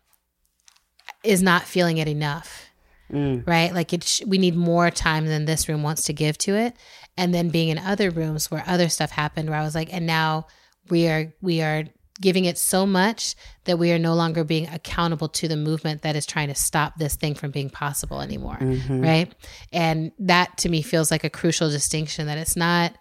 is 1.26 1.42
not 1.42 1.62
feeling 1.64 1.98
it 1.98 2.08
enough. 2.08 2.70
Mm. 3.12 3.46
Right? 3.46 3.72
Like 3.72 3.92
it 3.92 4.04
sh- 4.04 4.22
we 4.26 4.38
need 4.38 4.56
more 4.56 4.90
time 4.90 5.26
than 5.26 5.44
this 5.44 5.68
room 5.68 5.82
wants 5.82 6.02
to 6.04 6.12
give 6.12 6.38
to 6.38 6.56
it. 6.56 6.74
And 7.16 7.32
then 7.32 7.50
being 7.50 7.68
in 7.68 7.78
other 7.78 8.10
rooms 8.10 8.50
where 8.50 8.64
other 8.66 8.88
stuff 8.88 9.10
happened 9.10 9.48
where 9.48 9.58
I 9.58 9.62
was 9.62 9.74
like 9.74 9.92
and 9.92 10.06
now 10.06 10.46
we 10.90 11.08
are 11.08 11.32
we 11.40 11.62
are 11.62 11.84
giving 12.20 12.46
it 12.46 12.56
so 12.56 12.86
much 12.86 13.34
that 13.64 13.78
we 13.78 13.92
are 13.92 13.98
no 13.98 14.14
longer 14.14 14.44
being 14.44 14.68
accountable 14.68 15.28
to 15.28 15.48
the 15.48 15.56
movement 15.56 16.02
that 16.02 16.16
is 16.16 16.24
trying 16.24 16.48
to 16.48 16.54
stop 16.54 16.94
this 16.96 17.14
thing 17.14 17.34
from 17.34 17.50
being 17.50 17.68
possible 17.68 18.20
anymore 18.20 18.56
mm-hmm. 18.58 19.00
right 19.00 19.34
and 19.72 20.12
that 20.18 20.56
to 20.56 20.68
me 20.68 20.82
feels 20.82 21.10
like 21.10 21.24
a 21.24 21.30
crucial 21.30 21.68
distinction 21.68 22.26
that 22.26 22.38
it's 22.38 22.56
not 22.56 22.96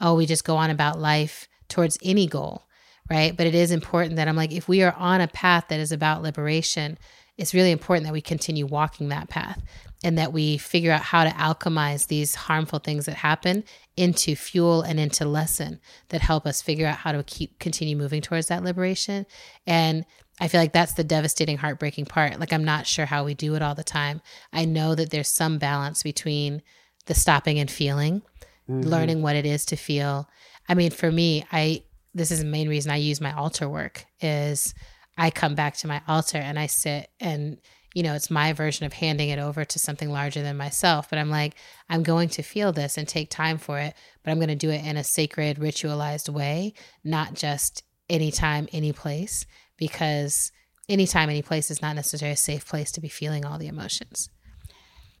oh 0.00 0.14
we 0.14 0.26
just 0.26 0.44
go 0.44 0.56
on 0.56 0.70
about 0.70 0.98
life 0.98 1.48
towards 1.68 1.98
any 2.02 2.26
goal 2.26 2.64
right 3.10 3.36
but 3.36 3.46
it 3.46 3.54
is 3.54 3.70
important 3.70 4.16
that 4.16 4.28
i'm 4.28 4.36
like 4.36 4.52
if 4.52 4.68
we 4.68 4.82
are 4.82 4.94
on 4.94 5.20
a 5.20 5.28
path 5.28 5.64
that 5.68 5.80
is 5.80 5.92
about 5.92 6.22
liberation 6.22 6.96
it's 7.40 7.54
really 7.54 7.70
important 7.70 8.04
that 8.04 8.12
we 8.12 8.20
continue 8.20 8.66
walking 8.66 9.08
that 9.08 9.30
path 9.30 9.62
and 10.04 10.18
that 10.18 10.30
we 10.30 10.58
figure 10.58 10.92
out 10.92 11.00
how 11.00 11.24
to 11.24 11.30
alchemize 11.30 12.06
these 12.06 12.34
harmful 12.34 12.78
things 12.78 13.06
that 13.06 13.16
happen 13.16 13.64
into 13.96 14.36
fuel 14.36 14.82
and 14.82 15.00
into 15.00 15.24
lesson 15.24 15.80
that 16.10 16.20
help 16.20 16.46
us 16.46 16.60
figure 16.60 16.86
out 16.86 16.98
how 16.98 17.12
to 17.12 17.22
keep 17.22 17.58
continue 17.58 17.96
moving 17.96 18.20
towards 18.20 18.48
that 18.48 18.62
liberation 18.62 19.24
and 19.66 20.04
I 20.42 20.48
feel 20.48 20.60
like 20.60 20.72
that's 20.72 20.94
the 20.94 21.04
devastating, 21.04 21.58
heartbreaking 21.58 22.06
part. 22.06 22.40
Like, 22.40 22.54
I'm 22.54 22.64
not 22.64 22.86
sure 22.86 23.04
how 23.04 23.24
we 23.24 23.34
do 23.34 23.56
it 23.56 23.62
all 23.62 23.74
the 23.74 23.84
time. 23.84 24.22
I 24.54 24.64
know 24.64 24.94
that 24.94 25.10
there's 25.10 25.28
some 25.28 25.58
balance 25.58 26.02
between 26.02 26.62
the 27.04 27.14
stopping 27.14 27.58
and 27.58 27.70
feeling, 27.70 28.22
mm-hmm. 28.66 28.88
learning 28.88 29.20
what 29.20 29.36
it 29.36 29.44
is 29.44 29.66
to 29.66 29.76
feel. 29.76 30.30
I 30.66 30.72
mean, 30.72 30.92
for 30.92 31.12
me, 31.12 31.44
I, 31.52 31.82
this 32.14 32.30
is 32.30 32.38
the 32.38 32.46
main 32.46 32.70
reason 32.70 32.90
I 32.90 32.96
use 32.96 33.20
my 33.20 33.34
altar 33.34 33.68
work 33.68 34.06
is 34.22 34.72
I 35.20 35.30
come 35.30 35.54
back 35.54 35.76
to 35.76 35.86
my 35.86 36.00
altar 36.08 36.38
and 36.38 36.58
I 36.58 36.66
sit 36.66 37.10
and 37.20 37.58
you 37.94 38.04
know, 38.04 38.14
it's 38.14 38.30
my 38.30 38.52
version 38.52 38.86
of 38.86 38.92
handing 38.92 39.30
it 39.30 39.40
over 39.40 39.64
to 39.64 39.78
something 39.78 40.10
larger 40.10 40.42
than 40.42 40.56
myself. 40.56 41.10
But 41.10 41.18
I'm 41.18 41.28
like, 41.28 41.56
I'm 41.88 42.04
going 42.04 42.28
to 42.30 42.42
feel 42.42 42.72
this 42.72 42.96
and 42.96 43.06
take 43.06 43.30
time 43.30 43.58
for 43.58 43.80
it, 43.80 43.94
but 44.22 44.30
I'm 44.30 44.38
going 44.38 44.48
to 44.48 44.54
do 44.54 44.70
it 44.70 44.84
in 44.84 44.96
a 44.96 45.02
sacred, 45.02 45.58
ritualized 45.58 46.28
way, 46.28 46.72
not 47.02 47.34
just 47.34 47.82
anytime, 48.08 48.68
any 48.72 48.92
place, 48.92 49.44
because 49.76 50.52
anytime, 50.88 51.30
any 51.30 51.42
place 51.42 51.68
is 51.68 51.82
not 51.82 51.96
necessarily 51.96 52.34
a 52.34 52.36
safe 52.36 52.64
place 52.64 52.92
to 52.92 53.00
be 53.00 53.08
feeling 53.08 53.44
all 53.44 53.58
the 53.58 53.66
emotions. 53.66 54.28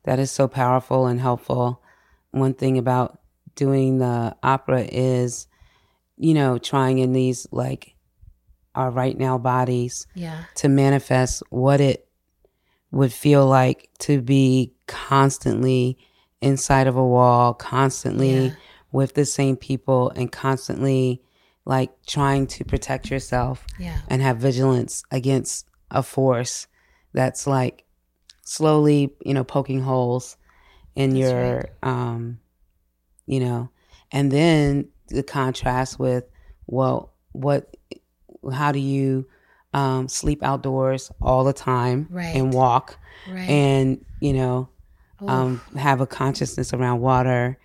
That 0.04 0.20
is 0.20 0.30
so 0.30 0.46
powerful 0.46 1.06
and 1.06 1.20
helpful. 1.20 1.82
One 2.30 2.54
thing 2.54 2.78
about 2.78 3.18
doing 3.56 3.98
the 3.98 4.36
opera 4.44 4.82
is, 4.82 5.48
you 6.16 6.34
know, 6.34 6.56
trying 6.56 6.98
in 6.98 7.12
these 7.12 7.48
like 7.50 7.96
our 8.74 8.90
right 8.90 9.18
now 9.18 9.38
bodies 9.38 10.06
yeah. 10.14 10.44
to 10.56 10.68
manifest 10.68 11.42
what 11.50 11.80
it 11.80 12.06
would 12.90 13.12
feel 13.12 13.46
like 13.46 13.88
to 13.98 14.20
be 14.20 14.72
constantly 14.86 15.98
inside 16.40 16.86
of 16.86 16.96
a 16.96 17.06
wall, 17.06 17.54
constantly 17.54 18.46
yeah. 18.46 18.54
with 18.92 19.14
the 19.14 19.24
same 19.24 19.56
people, 19.56 20.10
and 20.10 20.32
constantly 20.32 21.22
like 21.64 21.90
trying 22.06 22.46
to 22.46 22.64
protect 22.64 23.10
yourself 23.10 23.66
yeah. 23.78 24.00
and 24.08 24.22
have 24.22 24.38
vigilance 24.38 25.04
against 25.10 25.66
a 25.90 26.02
force 26.02 26.66
that's 27.12 27.46
like 27.46 27.84
slowly, 28.44 29.14
you 29.24 29.34
know, 29.34 29.44
poking 29.44 29.80
holes 29.80 30.36
in 30.94 31.10
that's 31.10 31.20
your, 31.20 31.56
right. 31.56 31.70
um, 31.82 32.40
you 33.26 33.40
know, 33.40 33.70
and 34.10 34.32
then 34.32 34.88
the 35.08 35.22
contrast 35.22 35.98
with, 35.98 36.24
well, 36.66 37.12
what 37.32 37.76
how 38.52 38.72
do 38.72 38.78
you 38.78 39.26
um, 39.72 40.08
sleep 40.08 40.42
outdoors 40.42 41.10
all 41.20 41.44
the 41.44 41.52
time 41.52 42.08
right. 42.10 42.34
and 42.34 42.52
walk 42.52 42.98
right. 43.28 43.48
and 43.48 44.04
you 44.20 44.32
know 44.32 44.68
um, 45.26 45.60
have 45.76 46.00
a 46.00 46.06
consciousness 46.06 46.72
around 46.72 47.00
water 47.00 47.58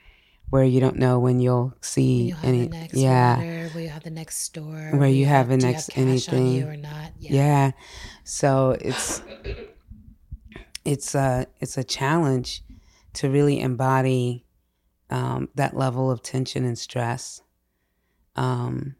where 0.49 0.63
you 0.63 0.79
don't 0.79 0.97
know 0.97 1.19
when 1.19 1.39
you'll 1.39 1.73
see 1.81 2.31
when 2.41 2.69
any 2.69 2.89
yeah 2.93 3.37
water, 3.37 3.69
where 3.73 3.83
you 3.83 3.89
have 3.89 4.03
the 4.03 4.09
next 4.09 4.37
store 4.39 4.91
where 4.93 5.09
you 5.09 5.25
have 5.25 5.47
the 5.47 5.57
next 5.57 5.91
have 5.93 6.07
anything 6.07 6.63
or 6.63 6.77
not 6.77 7.11
yeah. 7.17 7.31
yeah 7.33 7.71
so 8.23 8.77
it's 8.81 9.21
it's 10.83 11.15
a 11.15 11.47
it's 11.59 11.77
a 11.77 11.83
challenge 11.83 12.61
to 13.13 13.29
really 13.29 13.59
embody 13.59 14.45
um, 15.09 15.49
that 15.55 15.75
level 15.75 16.11
of 16.11 16.21
tension 16.21 16.65
and 16.65 16.77
stress 16.77 17.41
um, 18.35 18.95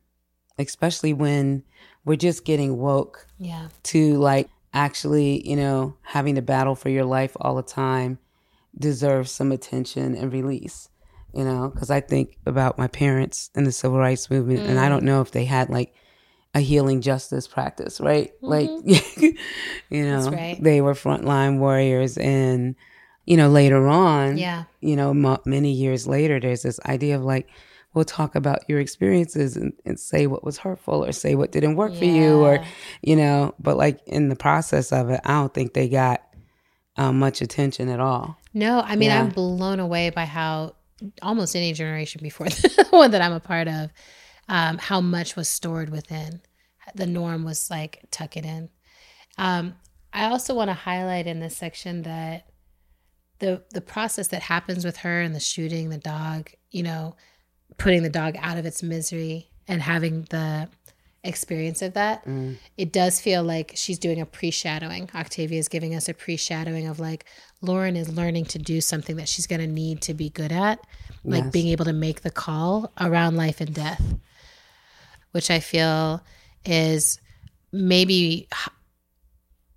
especially 0.58 1.14
when 1.14 1.64
we're 2.04 2.16
just 2.16 2.46
getting 2.46 2.78
woke 2.78 3.28
yeah. 3.40 3.68
to 3.84 4.16
like 4.18 4.50
actually, 4.74 5.48
you 5.48 5.56
know, 5.56 5.96
having 6.02 6.36
to 6.36 6.42
battle 6.42 6.76
for 6.76 6.90
your 6.90 7.06
life 7.06 7.36
all 7.40 7.56
the 7.56 7.64
time 7.64 8.20
deserves 8.78 9.32
some 9.32 9.52
attention 9.52 10.16
and 10.16 10.34
release, 10.34 10.90
you 11.34 11.44
know, 11.44 11.70
because 11.74 11.90
I 11.90 12.02
think 12.02 12.38
about 12.46 12.78
my 12.78 12.88
parents 12.88 13.50
in 13.56 13.64
the 13.64 13.72
civil 13.72 13.98
rights 13.98 14.30
movement, 14.30 14.62
mm. 14.62 14.70
and 14.70 14.80
I 14.80 14.90
don't 14.90 15.04
mm. 15.04 15.08
know 15.08 15.22
if 15.22 15.32
they 15.32 15.46
had 15.46 15.70
like 15.70 15.94
a 16.54 16.60
healing 16.60 17.02
justice 17.02 17.48
practice, 17.48 18.00
right? 18.00 18.34
Mm-hmm. 18.42 18.48
Like, 18.48 19.36
you 19.90 20.06
know, 20.06 20.30
right. 20.30 20.62
they 20.62 20.82
were 20.82 20.94
frontline 20.94 21.60
warriors 21.60 22.18
and, 22.18 22.76
you 23.26 23.38
know, 23.38 23.50
later 23.50 23.88
on, 23.88 24.38
yeah, 24.38 24.66
you 24.80 24.96
know, 24.96 25.10
m- 25.10 25.38
many 25.46 25.72
years 25.72 26.08
later, 26.08 26.40
there's 26.40 26.62
this 26.62 26.80
idea 26.86 27.18
of 27.18 27.24
like, 27.24 27.50
we'll 27.96 28.06
talk 28.06 28.36
about 28.36 28.70
your 28.70 28.80
experiences 28.80 29.56
and, 29.56 29.74
and 29.86 30.00
say 30.00 30.28
what 30.28 30.44
was 30.44 30.58
hurtful 30.58 31.04
or 31.04 31.12
say 31.12 31.34
what 31.34 31.52
didn't 31.52 31.76
work 31.76 31.94
yeah. 31.94 32.00
for 32.00 32.06
you 32.06 32.44
or 32.44 32.64
you 33.02 33.16
know 33.16 33.56
but 33.60 33.78
like 33.78 34.00
in 34.06 34.30
the 34.30 34.36
process 34.36 34.92
of 34.92 35.10
it 35.10 35.22
i 35.24 35.32
don't 35.32 35.54
think 35.54 35.74
they 35.74 35.88
got 35.88 36.22
um, 36.98 37.20
much 37.20 37.42
attention 37.42 37.90
at 37.90 38.00
all 38.00 38.38
no 38.54 38.82
i 38.82 38.96
mean 38.96 39.10
yeah. 39.10 39.22
i'm 39.22 39.30
blown 39.30 39.80
away 39.80 40.10
by 40.10 40.26
how 40.26 40.76
almost 41.22 41.56
any 41.56 41.74
generation 41.74 42.20
before 42.22 42.48
the 42.50 42.88
one 42.92 43.12
that 43.12 43.22
i'm 43.22 43.34
a 43.34 43.40
part 43.40 43.68
of 43.68 43.90
um, 44.48 44.78
how 44.78 45.02
much 45.02 45.36
was 45.36 45.48
stored 45.48 45.90
within 45.90 46.42
the 46.94 47.08
norm 47.08 47.44
was 47.44 47.70
like 47.72 48.06
tuck 48.12 48.38
it 48.38 48.46
in 48.46 48.70
um, 49.38 49.76
i 50.14 50.26
also 50.26 50.54
want 50.54 50.70
to 50.70 50.74
highlight 50.74 51.28
in 51.28 51.40
this 51.40 51.56
section 51.56 52.04
that 52.04 52.48
the 53.40 53.64
the 53.72 53.82
process 53.82 54.30
that 54.30 54.42
happens 54.42 54.86
with 54.86 54.98
her 54.98 55.22
and 55.22 55.36
the 55.36 55.40
shooting 55.40 55.90
the 55.90 55.98
dog 55.98 56.50
you 56.72 56.84
know 56.84 57.16
putting 57.78 58.04
the 58.04 58.10
dog 58.10 58.36
out 58.40 58.58
of 58.58 58.66
its 58.66 58.82
misery 58.84 59.48
and 59.68 59.82
having 59.82 60.24
the 60.30 60.70
experience 61.24 61.82
of 61.82 61.94
that. 61.94 62.24
Mm. 62.26 62.58
It 62.78 62.92
does 62.92 63.20
feel 63.20 63.44
like 63.44 63.74
she's 63.76 63.98
doing 64.00 64.22
a 64.22 64.26
pre 64.26 64.52
shadowing. 64.52 65.10
Octavia 65.16 65.60
is 65.60 65.68
giving 65.68 65.96
us 65.96 66.08
a 66.08 66.14
pre 66.14 66.38
shadowing 66.38 66.88
of 66.88 67.00
like 67.00 67.26
Lauren 67.62 67.96
is 67.96 68.10
learning 68.16 68.46
to 68.46 68.60
do 68.60 68.80
something 68.82 69.16
that 69.16 69.28
she's 69.28 69.48
going 69.48 69.62
to 69.62 69.68
need 69.68 70.02
to 70.02 70.14
be 70.14 70.30
good 70.30 70.52
at, 70.52 70.80
like 71.24 71.46
Yes. 71.46 71.52
being 71.54 71.68
able 71.70 71.86
to 71.86 71.94
make 71.94 72.22
the 72.22 72.30
call 72.30 72.92
around 73.00 73.36
life 73.38 73.60
and 73.60 73.74
death, 73.74 74.16
which 75.32 75.50
I 75.50 75.60
feel 75.60 76.22
is 76.64 77.20
maybe 77.72 78.48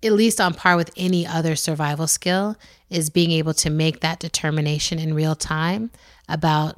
at 0.01 0.13
least 0.13 0.39
on 0.39 0.53
par 0.53 0.77
with 0.77 0.91
any 0.95 1.27
other 1.27 1.55
survival 1.55 2.07
skill 2.07 2.55
is 2.89 3.09
being 3.09 3.31
able 3.31 3.53
to 3.53 3.69
make 3.69 3.99
that 3.99 4.19
determination 4.19 4.97
in 4.97 5.13
real 5.13 5.35
time 5.35 5.91
about 6.27 6.77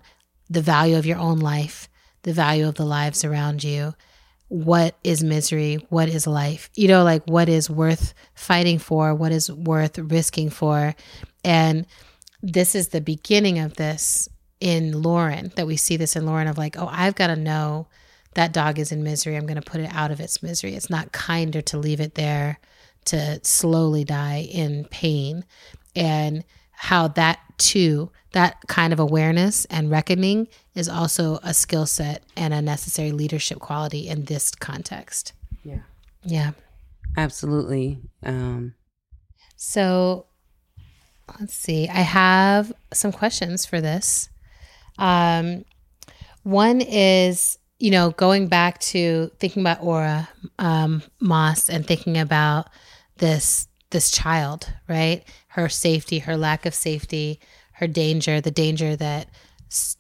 the 0.52 0.62
value 0.62 0.98
of 0.98 1.06
your 1.06 1.18
own 1.18 1.40
life, 1.40 1.88
the 2.24 2.34
value 2.34 2.68
of 2.68 2.76
the 2.76 2.86
lives 2.86 3.24
around 3.24 3.64
you. 3.64 3.94
What 4.50 4.96
is 5.02 5.24
misery? 5.24 5.86
What 5.90 6.10
is 6.10 6.28
life? 6.28 6.70
You 6.76 6.90
know, 6.90 7.06
like 7.06 7.24
what 7.26 7.48
is 7.48 7.70
worth 7.70 8.14
fighting 8.36 8.78
for? 8.78 9.16
What 9.16 9.32
is 9.32 9.50
worth 9.50 9.98
risking 9.98 10.50
for? 10.50 10.94
And 11.46 11.86
this 12.44 12.76
is 12.76 12.90
the 12.90 13.00
beginning 13.00 13.60
of 13.60 13.76
this 13.76 14.28
in 14.60 15.02
Lauren, 15.02 15.54
that 15.56 15.68
we 15.68 15.78
see 15.78 15.96
this 15.96 16.18
in 16.18 16.26
Lauren 16.26 16.48
of 16.48 16.58
like, 16.58 16.78
oh, 16.78 16.90
I've 16.92 17.16
got 17.16 17.28
to 17.28 17.38
know 17.38 17.88
that 18.34 18.52
dog 18.52 18.78
is 18.78 18.92
in 18.92 19.04
misery. 19.04 19.38
I'm 19.38 19.48
going 19.48 19.62
to 19.62 19.72
put 19.72 19.80
it 19.80 19.90
out 19.94 20.12
of 20.12 20.20
its 20.20 20.44
misery. 20.44 20.76
It's 20.76 20.90
not 20.90 21.14
kinder 21.14 21.62
to 21.62 21.78
leave 21.78 22.02
it 22.02 22.16
there 22.16 22.60
to 23.06 23.40
slowly 23.44 24.04
die 24.04 24.48
in 24.52 24.86
pain. 24.92 25.46
And 25.96 26.44
how 26.72 27.08
that 27.10 27.40
too, 27.62 28.12
that 28.34 28.58
kind 28.68 28.94
of 28.94 29.00
awareness 29.00 29.66
and 29.66 29.90
reckoning 29.90 30.48
is 30.76 30.90
also 30.90 31.40
a 31.44 31.54
skill 31.54 31.86
set 31.86 32.24
and 32.36 32.54
a 32.54 32.62
necessary 32.62 33.12
leadership 33.12 33.60
quality 33.60 34.08
in 34.08 34.26
this 34.26 34.52
context. 34.52 35.34
Yeah. 35.64 35.82
Yeah. 36.24 36.52
Absolutely. 37.18 38.00
Um, 38.24 38.74
So 39.56 40.26
let's 41.40 41.54
see. 41.54 41.88
I 41.88 42.02
have 42.02 42.74
some 42.94 43.12
questions 43.12 43.66
for 43.66 43.82
this. 43.82 44.30
Um, 44.98 45.66
one 46.44 46.82
is, 46.82 47.58
you 47.80 47.92
know, 47.92 48.12
going 48.12 48.48
back 48.48 48.80
to 48.80 49.32
thinking 49.40 49.62
about 49.62 49.84
Aura 49.84 50.30
um, 50.58 51.04
Moss 51.20 51.70
and 51.70 51.86
thinking 51.86 52.18
about 52.18 52.70
this 53.18 53.68
this 53.92 54.10
child, 54.10 54.72
right? 54.88 55.24
Her 55.52 55.70
safety, 55.70 56.20
her 56.20 56.38
lack 56.38 56.66
of 56.66 56.74
safety, 56.74 57.40
her 57.74 57.88
danger, 57.88 58.42
the 58.42 58.52
danger 58.52 58.96
that 58.96 59.28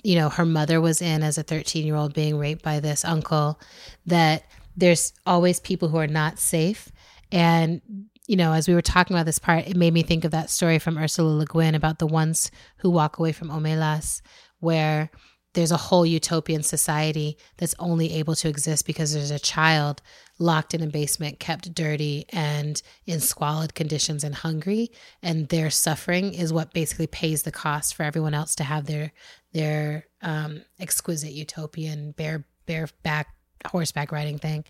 you 0.04 0.16
know 0.16 0.28
her 0.30 0.46
mother 0.46 0.82
was 0.82 1.02
in 1.02 1.24
as 1.24 1.38
a 1.38 1.44
13 1.44 1.86
year 1.86 1.96
old 1.96 2.14
being 2.14 2.38
raped 2.38 2.62
by 2.62 2.80
this 2.80 3.06
uncle. 3.06 3.60
That 4.06 4.44
there's 4.76 5.14
always 5.26 5.60
people 5.60 5.90
who 5.90 5.98
are 5.98 6.08
not 6.08 6.40
safe, 6.40 6.92
and 7.32 7.82
you 8.28 8.38
know, 8.38 8.54
as 8.54 8.68
we 8.68 8.74
were 8.74 8.82
talking 8.82 9.16
about 9.16 9.26
this 9.26 9.40
part, 9.40 9.68
it 9.68 9.76
made 9.76 9.94
me 9.94 10.04
think 10.04 10.24
of 10.24 10.32
that 10.32 10.50
story 10.50 10.80
from 10.80 10.98
Ursula 10.98 11.30
Le 11.30 11.46
Guin 11.46 11.76
about 11.76 12.00
the 12.00 12.08
ones 12.08 12.52
who 12.78 12.90
walk 12.90 13.18
away 13.18 13.32
from 13.32 13.50
Omelas, 13.50 14.22
where 14.60 15.10
there's 15.54 15.72
a 15.72 15.78
whole 15.78 16.06
utopian 16.06 16.64
society 16.64 17.38
that's 17.58 17.76
only 17.80 18.14
able 18.14 18.36
to 18.36 18.48
exist 18.48 18.86
because 18.86 19.14
there's 19.14 19.32
a 19.32 19.40
child 19.40 20.02
locked 20.40 20.74
in 20.74 20.82
a 20.82 20.88
basement, 20.88 21.40
kept 21.40 21.74
dirty 21.74 22.26
and 22.30 22.82
in 23.06 23.20
squalid 23.20 23.76
conditions 23.76 24.24
and 24.24 24.36
hungry, 24.36 24.90
and 25.22 25.50
their 25.50 25.70
suffering 25.70 26.34
is 26.34 26.54
what 26.54 26.74
basically 26.74 27.08
pays 27.08 27.44
the 27.44 27.52
cost 27.52 27.96
for 27.96 28.04
everyone 28.04 28.34
else 28.34 28.56
to 28.56 28.64
have 28.64 28.86
their 28.86 29.12
their 29.54 30.06
um, 30.22 30.62
exquisite 30.80 31.34
utopian 31.34 32.12
bare 32.12 32.46
bareback 32.66 33.28
horseback 33.68 34.12
riding 34.12 34.38
thing. 34.38 34.64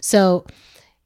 So 0.00 0.46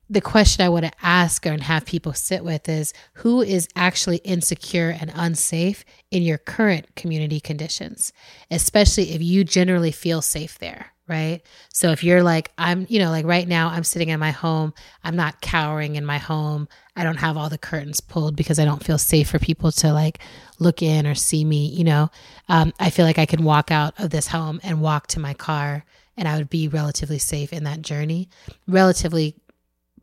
the 0.09 0.21
question 0.21 0.65
I 0.65 0.69
want 0.69 0.85
to 0.85 0.93
ask 1.03 1.47
and 1.47 1.63
have 1.63 1.87
people 1.87 2.13
sit 2.13 2.45
with 2.45 2.69
is 2.69 2.93
who 3.15 3.41
is 3.43 3.69
actually 3.75 4.19
insecure 4.19 4.91
and 4.91 5.11
unsafe 5.15 5.85
in 6.11 6.23
your 6.23 6.39
current 6.39 6.95
community 6.95 7.41
conditions, 7.41 8.13
especially 8.51 9.13
if 9.13 9.23
you 9.23 9.45
generally 9.45 9.93
feel 9.93 10.21
safe 10.21 10.59
there, 10.59 10.93
right? 11.09 11.41
So 11.73 11.91
if 11.91 12.05
you're 12.05 12.23
like, 12.23 12.53
I'm, 12.59 12.87
you 12.91 12.99
know, 12.99 13.11
like 13.11 13.25
right 13.25 13.49
now, 13.49 13.69
I'm 13.69 13.85
sitting 13.85 14.11
in 14.11 14.21
my 14.21 14.31
home, 14.31 14.75
I'm 15.03 15.17
not 15.17 15.41
cowering 15.41 15.97
in 15.97 16.05
my 16.05 16.19
home, 16.19 16.69
I 16.97 17.03
don't 17.03 17.17
have 17.17 17.39
all 17.39 17.49
the 17.49 17.59
curtains 17.59 18.01
pulled 18.01 18.37
because 18.37 18.59
I 18.59 18.67
don't 18.67 18.85
feel 18.85 18.99
safe 18.99 19.31
for 19.31 19.39
people 19.39 19.73
to 19.73 19.93
like 19.93 20.19
look 20.59 20.83
in 20.83 21.07
or 21.07 21.15
see 21.15 21.45
me, 21.45 21.67
you 21.69 21.85
know, 21.85 22.11
um, 22.51 22.75
I 22.79 22.91
feel 22.91 23.07
like 23.07 23.19
I 23.19 23.27
can 23.27 23.43
walk 23.43 23.71
out 23.71 23.99
of 23.99 24.11
this 24.11 24.29
home 24.29 24.61
and 24.63 24.83
walk 24.83 25.07
to 25.09 25.21
my 25.21 25.33
car 25.33 25.85
and 26.17 26.29
I 26.29 26.37
would 26.37 26.51
be 26.51 26.69
relatively 26.69 27.19
safe 27.19 27.53
in 27.53 27.65
that 27.65 27.83
journey, 27.83 28.29
relatively 28.69 29.35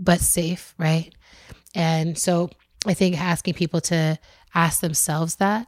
but 0.02 0.20
safe, 0.20 0.74
right? 0.78 1.14
And 1.74 2.18
so 2.18 2.50
I 2.86 2.94
think 2.94 3.20
asking 3.20 3.54
people 3.54 3.80
to 3.82 4.20
ask 4.54 4.82
themselves 4.82 5.36
that 5.36 5.68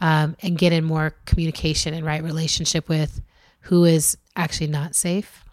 um, 0.00 0.36
and 0.42 0.58
get 0.58 0.72
in 0.72 0.84
more 0.84 1.14
communication 1.26 1.94
and 1.94 2.04
right 2.04 2.22
relationship 2.22 2.88
with 2.88 3.20
who 3.60 3.84
is 3.84 4.16
actually 4.34 4.66
not 4.66 4.94
safe. 4.94 5.44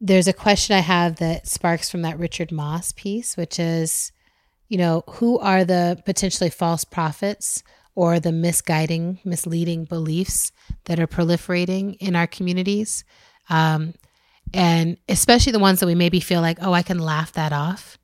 There's 0.00 0.28
a 0.28 0.32
question 0.32 0.76
I 0.76 0.80
have 0.80 1.16
that 1.16 1.48
sparks 1.48 1.90
from 1.90 2.02
that 2.02 2.18
Richard 2.18 2.52
Moss 2.52 2.92
piece, 2.92 3.36
which 3.36 3.58
is, 3.58 4.12
you 4.68 4.78
know, 4.78 5.02
who 5.08 5.38
are 5.40 5.64
the 5.64 6.00
potentially 6.06 6.50
false 6.50 6.84
prophets 6.84 7.64
or 7.96 8.20
the 8.20 8.30
misguiding, 8.30 9.18
misleading 9.24 9.84
beliefs 9.84 10.52
that 10.84 11.00
are 11.00 11.08
proliferating 11.08 11.96
in 11.98 12.14
our 12.14 12.28
communities? 12.28 13.04
Um, 13.50 13.94
and 14.54 14.96
especially 15.08 15.52
the 15.52 15.58
ones 15.58 15.80
that 15.80 15.86
we 15.86 15.94
maybe 15.94 16.20
feel 16.20 16.40
like, 16.40 16.58
oh, 16.62 16.72
I 16.72 16.82
can 16.82 16.98
laugh 16.98 17.32
that 17.32 17.52
off. 17.52 17.98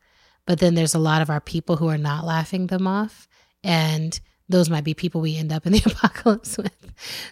But 0.46 0.59
then 0.59 0.74
there's 0.74 0.94
a 0.94 0.98
lot 0.98 1.22
of 1.22 1.30
our 1.30 1.40
people 1.40 1.76
who 1.76 1.88
are 1.88 1.98
not 1.98 2.24
laughing 2.24 2.66
them 2.66 2.87
off. 2.87 3.28
And 3.62 4.18
those 4.48 4.68
might 4.68 4.85
be 4.85 4.94
people 4.94 5.20
we 5.20 5.37
end 5.37 5.52
up 5.52 5.66
in 5.66 5.72
the 5.72 5.83
apocalypse 5.87 6.57
with. 6.57 6.72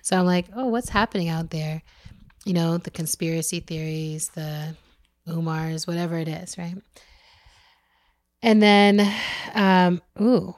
So 0.00 0.18
I'm 0.18 0.26
like, 0.26 0.46
oh, 0.56 0.68
what's 0.68 0.88
happening 0.88 1.28
out 1.28 1.50
there? 1.50 1.82
You 2.44 2.54
know, 2.54 2.78
the 2.78 2.90
conspiracy 2.90 3.60
theories, 3.60 4.30
the 4.30 4.76
Umars, 5.28 5.86
whatever 5.86 6.16
it 6.16 6.28
is, 6.28 6.56
right? 6.56 6.76
And 8.42 8.60
then, 8.60 9.14
um, 9.54 10.02
ooh, 10.20 10.56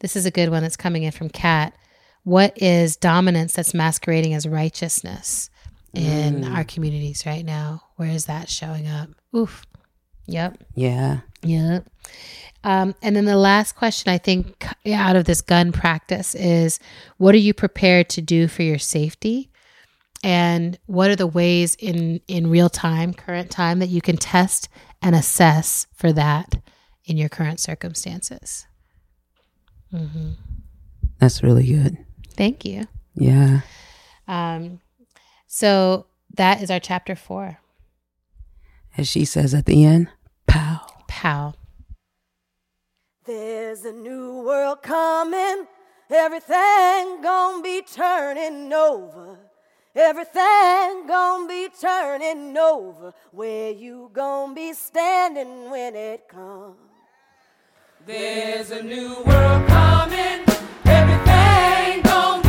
this 0.00 0.16
is 0.16 0.24
a 0.24 0.30
good 0.30 0.48
one 0.48 0.62
that's 0.62 0.76
coming 0.76 1.02
in 1.02 1.12
from 1.12 1.28
Kat. 1.28 1.74
What 2.22 2.60
is 2.62 2.96
dominance 2.96 3.52
that's 3.52 3.74
masquerading 3.74 4.32
as 4.32 4.48
righteousness? 4.48 5.50
In 5.96 6.44
our 6.44 6.64
communities 6.64 7.24
right 7.26 7.44
now. 7.44 7.82
Where 7.96 8.10
is 8.10 8.26
that 8.26 8.48
showing 8.48 8.86
up? 8.86 9.10
Oof. 9.34 9.64
Yep. 10.26 10.64
yeah. 10.74 11.20
Yep. 11.42 11.88
Um, 12.64 12.96
and 13.00 13.14
then 13.14 13.26
the 13.26 13.36
last 13.36 13.76
question 13.76 14.12
I 14.12 14.18
think 14.18 14.66
out 14.92 15.14
of 15.14 15.24
this 15.24 15.40
gun 15.40 15.70
practice 15.70 16.34
is 16.34 16.80
what 17.16 17.34
are 17.34 17.38
you 17.38 17.54
prepared 17.54 18.08
to 18.10 18.22
do 18.22 18.48
for 18.48 18.62
your 18.62 18.78
safety? 18.78 19.50
And 20.24 20.76
what 20.86 21.10
are 21.10 21.16
the 21.16 21.26
ways 21.28 21.76
in, 21.76 22.20
in 22.26 22.50
real 22.50 22.68
time, 22.68 23.14
current 23.14 23.50
time, 23.50 23.78
that 23.78 23.88
you 23.88 24.00
can 24.00 24.16
test 24.16 24.68
and 25.00 25.14
assess 25.14 25.86
for 25.94 26.12
that 26.14 26.56
in 27.04 27.16
your 27.16 27.28
current 27.28 27.60
circumstances? 27.60 28.66
That's 31.20 31.42
really 31.42 31.66
good. 31.66 31.98
Thank 32.30 32.64
you. 32.64 32.86
Yeah. 33.14 33.60
Um, 34.26 34.80
so 35.56 36.04
that 36.34 36.60
is 36.60 36.70
our 36.70 36.78
chapter 36.78 37.16
four. 37.16 37.60
As 38.98 39.08
she 39.08 39.24
says 39.24 39.54
at 39.54 39.64
the 39.64 39.86
end, 39.86 40.08
pow. 40.46 40.82
Pow. 41.08 41.54
There's 43.24 43.82
a 43.86 43.92
new 43.92 44.42
world 44.42 44.82
coming. 44.82 45.66
Everything 46.10 47.22
gonna 47.22 47.62
be 47.62 47.80
turning 47.80 48.70
over. 48.70 49.38
Everything 49.94 51.06
gonna 51.08 51.48
be 51.48 51.70
turning 51.80 52.54
over. 52.58 53.14
Where 53.30 53.70
you 53.70 54.10
gonna 54.12 54.54
be 54.54 54.74
standing 54.74 55.70
when 55.70 55.96
it 55.96 56.28
comes? 56.28 56.76
There's 58.04 58.72
a 58.72 58.82
new 58.82 59.22
world 59.24 59.66
coming. 59.68 60.44
Everything 60.84 62.02
gonna 62.02 62.45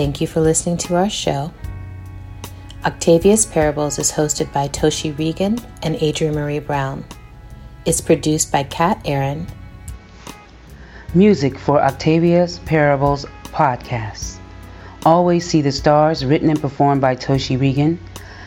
Thank 0.00 0.22
you 0.22 0.26
for 0.26 0.40
listening 0.40 0.78
to 0.78 0.96
our 0.96 1.10
show. 1.10 1.52
Octavia's 2.86 3.44
Parables 3.44 3.98
is 3.98 4.10
hosted 4.10 4.50
by 4.50 4.66
Toshi 4.66 5.14
Reagon 5.14 5.62
and 5.82 5.94
Adrienne 5.96 6.36
Maree 6.36 6.66
Brown. 6.66 7.04
It's 7.84 8.00
produced 8.00 8.50
by 8.50 8.62
Kat 8.62 8.98
Aaron. 9.04 9.46
Music 11.12 11.58
for 11.58 11.82
Octavia's 11.82 12.60
Parables 12.60 13.26
podcast. 13.44 14.38
Always 15.04 15.46
See 15.46 15.60
the 15.60 15.70
Stars, 15.70 16.24
written 16.24 16.48
and 16.48 16.58
performed 16.58 17.02
by 17.02 17.14
Toshi 17.14 17.58
Reagon. 17.58 17.98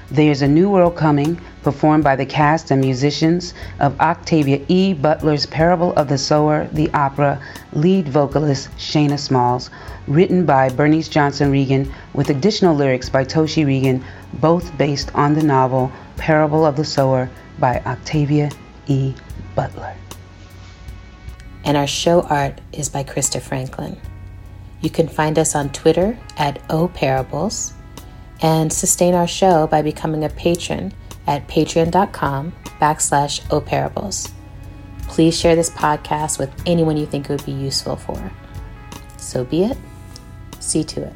There's 0.10 0.42
a 0.42 0.48
New 0.48 0.72
World 0.72 0.96
Coming, 0.98 1.40
performed 1.64 2.04
by 2.04 2.16
the 2.16 2.26
cast 2.26 2.70
and 2.72 2.82
musicians 2.82 3.54
of 3.80 4.00
Octavia 4.00 4.62
E. 4.68 4.94
Butler's 4.94 5.46
Parable 5.46 5.94
of 5.94 6.08
the 6.08 6.18
Sower, 6.18 6.68
the 6.72 6.94
opera, 6.94 7.42
lead 7.72 8.10
vocalist 8.10 8.70
Shayna 8.78 9.18
Smalls, 9.18 9.70
written 10.08 10.46
by 10.46 10.70
Bernice 10.70 11.08
Johnson 11.08 11.52
Reagon, 11.52 11.92
with 12.14 12.30
additional 12.30 12.76
lyrics 12.76 13.10
by 13.10 13.24
Toshi 13.24 13.66
Reagon, 13.66 14.04
both 14.34 14.78
based 14.78 15.14
on 15.16 15.34
the 15.34 15.44
novel 15.44 15.92
Parable 16.18 16.66
of 16.66 16.76
the 16.76 16.86
Sower 16.86 17.30
by 17.60 17.82
Octavia 17.86 18.52
E. 18.88 19.14
Butler. 19.56 19.96
And 21.64 21.78
our 21.78 21.88
show 21.88 22.22
art 22.24 22.60
is 22.74 22.90
by 22.90 23.04
Krista 23.04 23.42
Franklin. 23.42 24.00
You 24.82 24.90
can 24.90 25.08
find 25.08 25.40
us 25.40 25.56
on 25.56 25.72
Twitter 25.72 26.18
at 26.38 26.60
O 26.70 26.90
Parables 26.90 27.74
and 28.42 28.72
sustain 28.72 29.14
our 29.14 29.28
show 29.28 29.66
by 29.68 29.82
becoming 29.82 30.26
a 30.26 30.30
patron 30.30 30.94
at 31.28 31.48
patreon.com 31.48 32.54
backslash 32.80 33.42
oparables. 33.48 34.32
Please 35.08 35.38
share 35.40 35.56
this 35.56 35.70
podcast 35.70 36.40
with 36.40 36.52
anyone 36.66 36.98
you 36.98 37.06
think 37.06 37.30
it 37.30 37.34
would 37.34 37.46
be 37.46 37.52
useful 37.52 37.96
for. 37.96 38.32
So 39.18 39.44
be 39.44 39.64
it. 39.64 39.78
See 40.60 40.84
to 40.86 41.04
it. 41.04 41.14